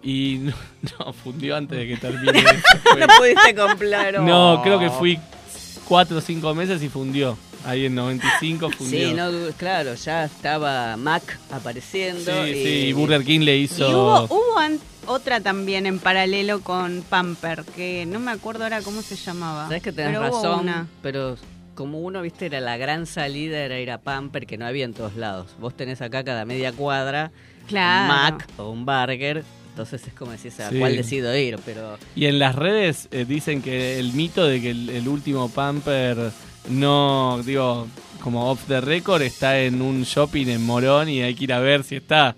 [0.01, 0.53] Y no,
[0.99, 2.43] no, fundió antes de que termine.
[2.97, 4.21] no pudiste comprar.
[4.21, 5.19] No, creo que fui
[5.89, 7.37] cuatro o cinco meses y fundió.
[7.65, 9.09] Ahí en 95 fundió.
[9.09, 12.45] Sí, no, claro, ya estaba Mac apareciendo.
[12.45, 13.89] Sí, y, sí, y Burger King le Y hizo...
[13.89, 19.01] hubo, hubo an- otra también en paralelo con Pamper, que no me acuerdo ahora cómo
[19.01, 19.63] se llamaba.
[19.65, 20.87] Sabes que tenés pero hubo razón, una.
[21.01, 21.35] pero
[21.75, 24.93] como uno, viste, era la gran salida, era ir a Pamper, que no había en
[24.93, 25.47] todos lados.
[25.59, 27.31] Vos tenés acá cada media cuadra
[27.67, 28.01] Claro.
[28.01, 29.43] un Mac o un Burger,
[29.79, 30.77] entonces es como decís, ¿a Sí.
[30.77, 31.57] cuál decido ir?
[31.65, 35.47] Pero Y en las redes eh, dicen que el mito de que el, el último
[35.49, 36.31] Pamper
[36.69, 37.87] no, digo,
[38.21, 41.59] como off the record, está en un shopping en Morón y hay que ir a
[41.59, 42.35] ver si está.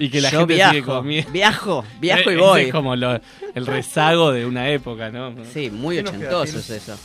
[0.00, 1.30] Y que la Yo gente viajo, sigue comiendo.
[1.32, 2.62] viajo, viajo y voy.
[2.62, 3.20] Es como lo-
[3.54, 5.34] el rezago de una época, ¿no?
[5.52, 6.98] sí, muy ¿Qué nos queda, ochentoso es eso.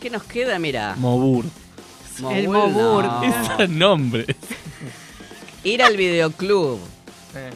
[0.00, 0.58] ¿Qué nos queda?
[0.60, 0.94] Mira.
[0.96, 1.44] Mobur.
[2.30, 3.22] El Mobur, no.
[3.24, 4.26] Esos nombres.
[5.64, 6.78] Ir al videoclub.
[7.34, 7.50] Eh,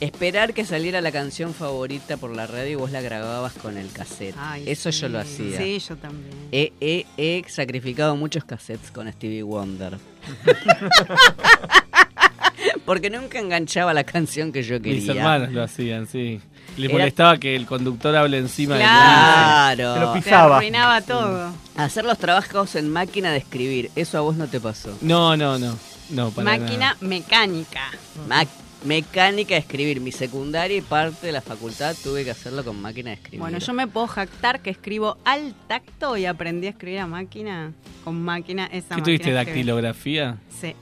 [0.00, 3.90] Esperar que saliera la canción favorita por la radio y vos la grababas con el
[3.90, 4.34] cassette.
[4.38, 5.00] Ay, Eso sí.
[5.00, 5.58] yo lo hacía.
[5.58, 6.30] Sí, yo también.
[6.52, 9.98] He, he- he sacrificado muchos cassettes con Stevie Wonder.
[12.84, 15.00] Porque nunca enganchaba la canción que yo quería.
[15.00, 16.40] Mis hermanos lo hacían, sí.
[16.76, 19.94] Le Era- molestaba que el conductor hable encima de Claro.
[19.94, 20.56] Te lo Se pisaba.
[20.56, 21.52] arruinaba todo.
[21.76, 24.96] Hacer los trabajos en máquina de escribir, eso a vos no te pasó.
[25.00, 25.76] No, no, no.
[26.10, 26.96] No, para Máquina nada.
[27.00, 27.82] mecánica.
[28.26, 28.46] Ma-
[28.84, 30.00] mecánica de escribir.
[30.00, 33.40] Mi secundaria y parte de la facultad tuve que hacerlo con máquina de escribir.
[33.40, 37.72] Bueno, yo me puedo jactar que escribo al tacto y aprendí a escribir a máquina.
[38.04, 40.38] Con máquina, esa ¿Qué máquina tuviste, dactilografía?
[40.60, 40.74] Sí.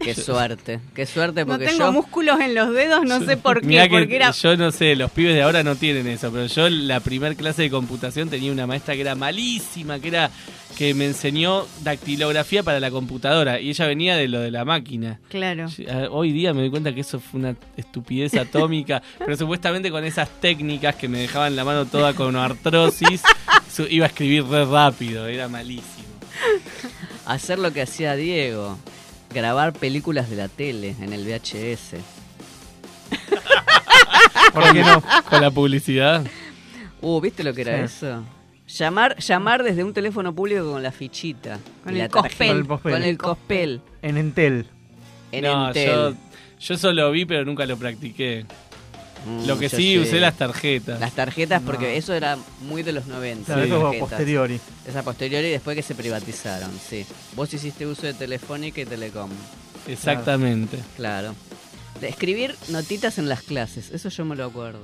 [0.00, 1.92] Qué suerte, qué suerte No porque tengo yo...
[1.92, 3.86] músculos en los dedos, no sé por qué.
[3.90, 7.00] Porque era yo no sé, los pibes de ahora no tienen eso, pero yo la
[7.00, 10.30] primer clase de computación tenía una maestra que era malísima, que era
[10.78, 15.20] que me enseñó dactilografía para la computadora y ella venía de lo de la máquina.
[15.28, 15.66] Claro.
[15.88, 20.04] Ah, Hoy día me doy cuenta que eso fue una estupidez atómica, pero supuestamente con
[20.04, 23.22] esas técnicas que me dejaban la mano toda con artrosis,
[23.90, 26.08] iba a escribir re rápido, era malísimo.
[27.26, 28.78] Hacer lo que hacía Diego,
[29.32, 31.94] grabar películas de la tele en el VHS.
[34.52, 35.02] ¿Por qué no?
[35.28, 36.24] Con la publicidad.
[37.00, 38.04] Uh, ¿viste lo que era Sí.
[38.04, 38.24] eso?
[38.68, 41.58] Llamar, llamar desde un teléfono público con la fichita.
[41.82, 42.28] Con y el la cospel.
[42.28, 42.52] tarjeta.
[42.52, 42.92] Con el cospel.
[42.92, 43.80] Con el cospel.
[44.02, 44.66] En Entel.
[45.32, 45.86] En no, Entel.
[45.88, 46.12] yo,
[46.60, 48.46] yo solo vi, pero nunca lo practiqué.
[49.26, 49.98] Mm, Lo que sí, sé.
[50.00, 50.98] usé las tarjetas.
[51.00, 51.90] Las tarjetas, porque No.
[51.90, 53.44] eso era muy de los 90.
[53.54, 54.60] Claro, las eso posteriori.
[54.86, 57.04] Esa posteriori después que se privatizaron, sí.
[57.36, 59.30] Vos hiciste uso de Telefónica y Telecom.
[59.86, 60.78] Exactamente.
[60.96, 61.34] Claro.
[62.00, 64.80] De escribir notitas en las clases, eso yo me lo acuerdo.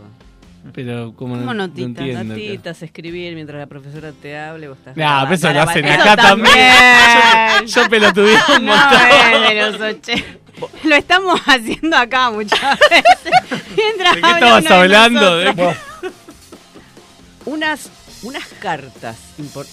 [0.75, 1.89] Pero como ¿Cómo no, notitas?
[1.89, 2.25] no entiendo.
[2.35, 4.97] Notitas, escribir mientras la profesora te hable, vos estás...
[4.97, 5.71] Nah, pero eso lo grabando.
[5.81, 6.55] hacen acá también.
[6.57, 7.67] también.
[7.69, 9.01] Yo, yo pelotudeo un No, montón.
[9.11, 10.25] es de los oche-
[10.85, 13.65] Lo estamos haciendo acá muchas veces.
[13.77, 15.37] Mientras ¿De qué estabas hablando?
[15.37, 15.77] ¿De
[17.45, 17.91] unas
[18.23, 19.17] unas cartas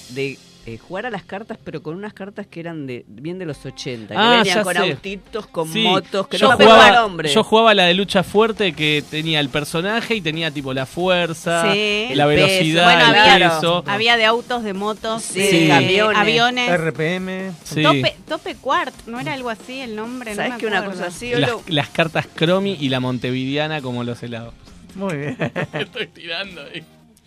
[0.09, 3.45] de eh, jugar a las cartas pero con unas cartas que eran de bien de
[3.45, 4.79] los 80 que Ah, venían ya con sé.
[4.79, 8.71] autitos con Sí, motos que yo no jugaba, nombre yo jugaba la de lucha fuerte
[8.73, 12.09] que tenía el personaje y tenía tipo la fuerza, Sí.
[12.13, 13.83] la velocidad, Bueno, el había, peso.
[13.87, 16.17] había de autos, de motos, Sí, de aviones.
[16.17, 16.69] aviones.
[16.71, 17.51] RPM.
[17.65, 17.83] Sí.
[17.83, 20.33] Tope, tope Quart, ¿no era algo así el nombre?
[20.33, 22.99] sabes no me que una cosa así yo Las, lo- las cartas Cromi y la
[23.01, 24.53] Montevideana como los helados.
[24.95, 25.37] Muy bien.
[25.73, 26.83] Estoy tirando ahí.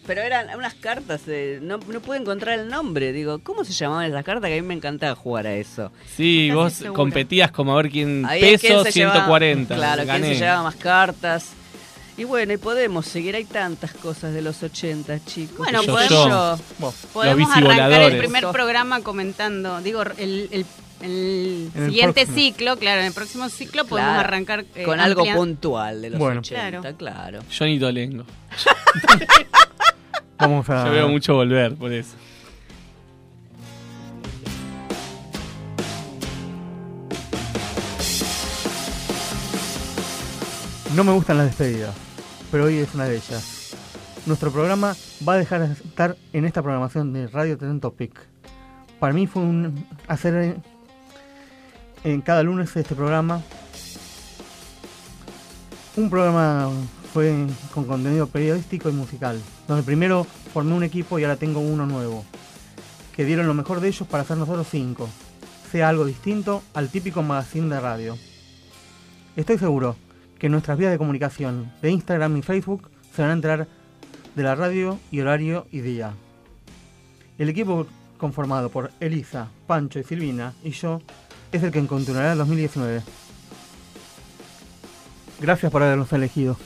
[0.06, 4.06] Pero eran unas cartas de, no, no pude encontrar el nombre digo cómo se llamaban
[4.06, 6.94] esas cartas que a mí me encantaba jugar a eso Sí, vos seguro.
[6.94, 9.74] competías como a ver quién Ahí es peso quién se llevaba- 140.
[9.74, 10.20] claro gané.
[10.26, 11.50] quién se llevaba más cartas
[12.18, 16.10] y bueno y podemos seguir hay tantas cosas de los 80 chicos Bueno, Yo, podemos,
[16.80, 16.92] yo.
[17.12, 20.66] Podemos arrancar el primer programa comentando, digo, el, el-
[21.02, 25.26] el En el siguiente ciclo, claro, en el próximo ciclo podemos arrancar eh, con algo
[25.34, 26.40] puntual de los Bueno.
[26.40, 26.96] 80 Claro.
[26.96, 28.24] claro Johnny Tolengo.
[30.38, 30.86] Vamos a.
[30.86, 32.16] Yo veo mucho volver por eso.
[40.94, 41.94] No me gustan las despedidas,
[42.50, 43.76] pero hoy es una de ellas.
[44.24, 44.96] Nuestro programa
[45.28, 48.18] va a dejar de estar en esta programación de Radio Tren Topic.
[48.98, 50.56] Para mí fue un hacer
[52.02, 53.42] en cada lunes este programa.
[55.96, 56.70] Un programa
[57.16, 61.86] fue con contenido periodístico y musical, donde primero formé un equipo y ahora tengo uno
[61.86, 62.26] nuevo,
[63.14, 65.08] que dieron lo mejor de ellos para hacer nosotros cinco,
[65.72, 68.18] sea algo distinto al típico magazine de radio.
[69.34, 69.96] Estoy seguro
[70.38, 73.66] que nuestras vías de comunicación de Instagram y Facebook se van a enterar
[74.34, 76.12] de la radio y horario y día.
[77.38, 77.86] El equipo
[78.18, 81.00] conformado por Elisa, Pancho y Silvina, y yo,
[81.50, 83.02] es el que continuará el 2019.
[85.40, 86.58] Gracias por habernos elegido.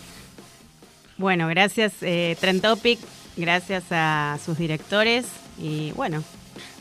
[1.21, 2.99] Bueno, gracias eh, Trend Topic,
[3.37, 5.27] gracias a sus directores
[5.63, 6.25] y bueno,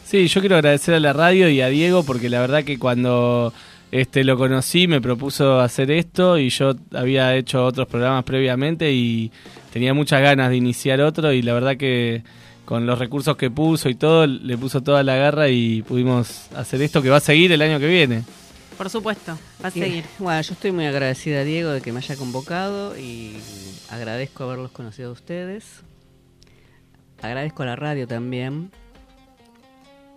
[0.06, 3.54] Sí, yo quiero agradecer a la radio y a Diego porque la verdad que cuando
[3.92, 9.30] este lo conocí me propuso hacer esto y yo había hecho otros programas previamente y
[9.74, 12.24] tenía muchas ganas de iniciar otro y la verdad que
[12.64, 16.82] con los recursos que puso y todo, le puso toda la garra y pudimos hacer
[16.82, 18.24] esto que va a seguir el año que viene.
[18.80, 20.06] Por supuesto, va a Y, seguir.
[20.18, 23.38] Bueno, yo estoy muy agradecida a Diego de que me haya convocado y
[23.92, 25.66] agradezco haberlos conocido a ustedes.
[27.22, 28.72] Agradezco a la radio también,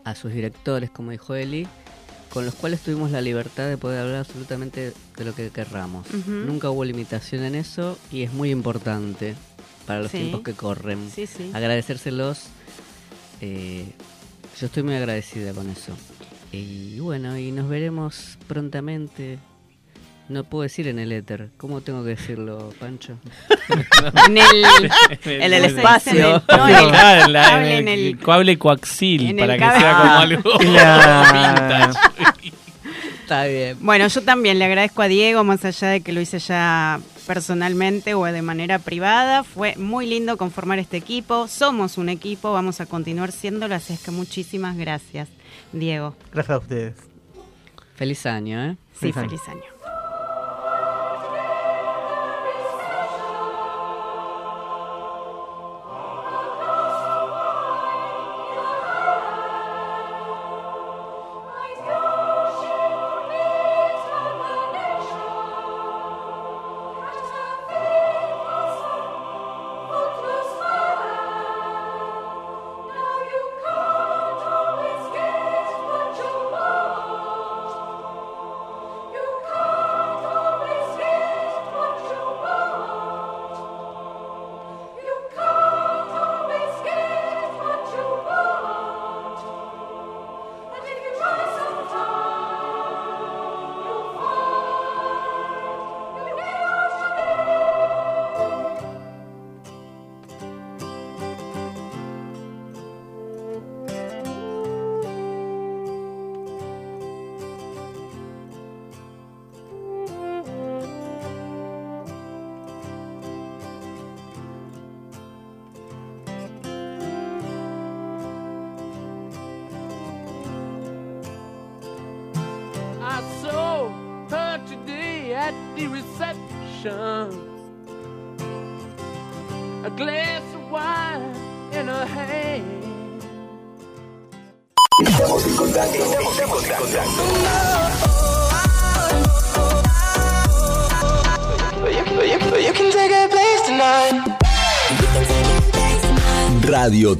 [0.04, 1.66] a sus directores, como dijo Eli,
[2.30, 6.06] con los cuales tuvimos la libertad de poder hablar absolutamente de lo que querramos.
[6.26, 9.34] Nunca hubo limitación en eso y es muy importante
[9.86, 10.18] para los Sí.
[10.18, 11.10] tiempos que corren.
[11.14, 11.50] Sí, sí.
[11.52, 12.44] Agradecérselos.
[13.40, 13.86] eh,
[14.60, 15.92] yo estoy muy agradecida con eso.
[16.52, 19.38] Y bueno, y nos veremos prontamente.
[20.28, 21.50] No puedo decir en el éter.
[21.56, 23.18] ¿Cómo tengo que decirlo, Pancho?
[24.28, 26.42] En el- espacio.
[26.48, 30.20] No, en el cable, en en el el- cable coaxil para que sea como Ah.
[30.20, 31.98] algo vintage.
[33.22, 33.76] Está bien.
[33.80, 38.14] Bueno, yo también le agradezco a Diego, más allá de que lo hice ya personalmente
[38.14, 39.42] o de manera privada.
[39.44, 41.48] Fue muy lindo conformar este equipo.
[41.48, 45.28] Somos un equipo, vamos a continuar siéndolo, así es que muchísimas gracias,
[45.72, 46.14] Diego.
[46.32, 46.94] Gracias a ustedes.
[47.94, 48.76] Feliz año, ¿eh?
[48.92, 49.28] Sí, Feliz año.
[49.28, 49.62] feliz año.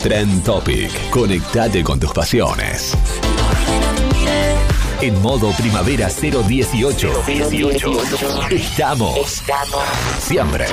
[0.03, 1.11] Trend Topic.
[1.11, 2.93] Conectate con tus pasiones.
[5.01, 7.23] En modo primavera 018.
[8.51, 9.43] Estamos.
[10.19, 10.67] Siempre.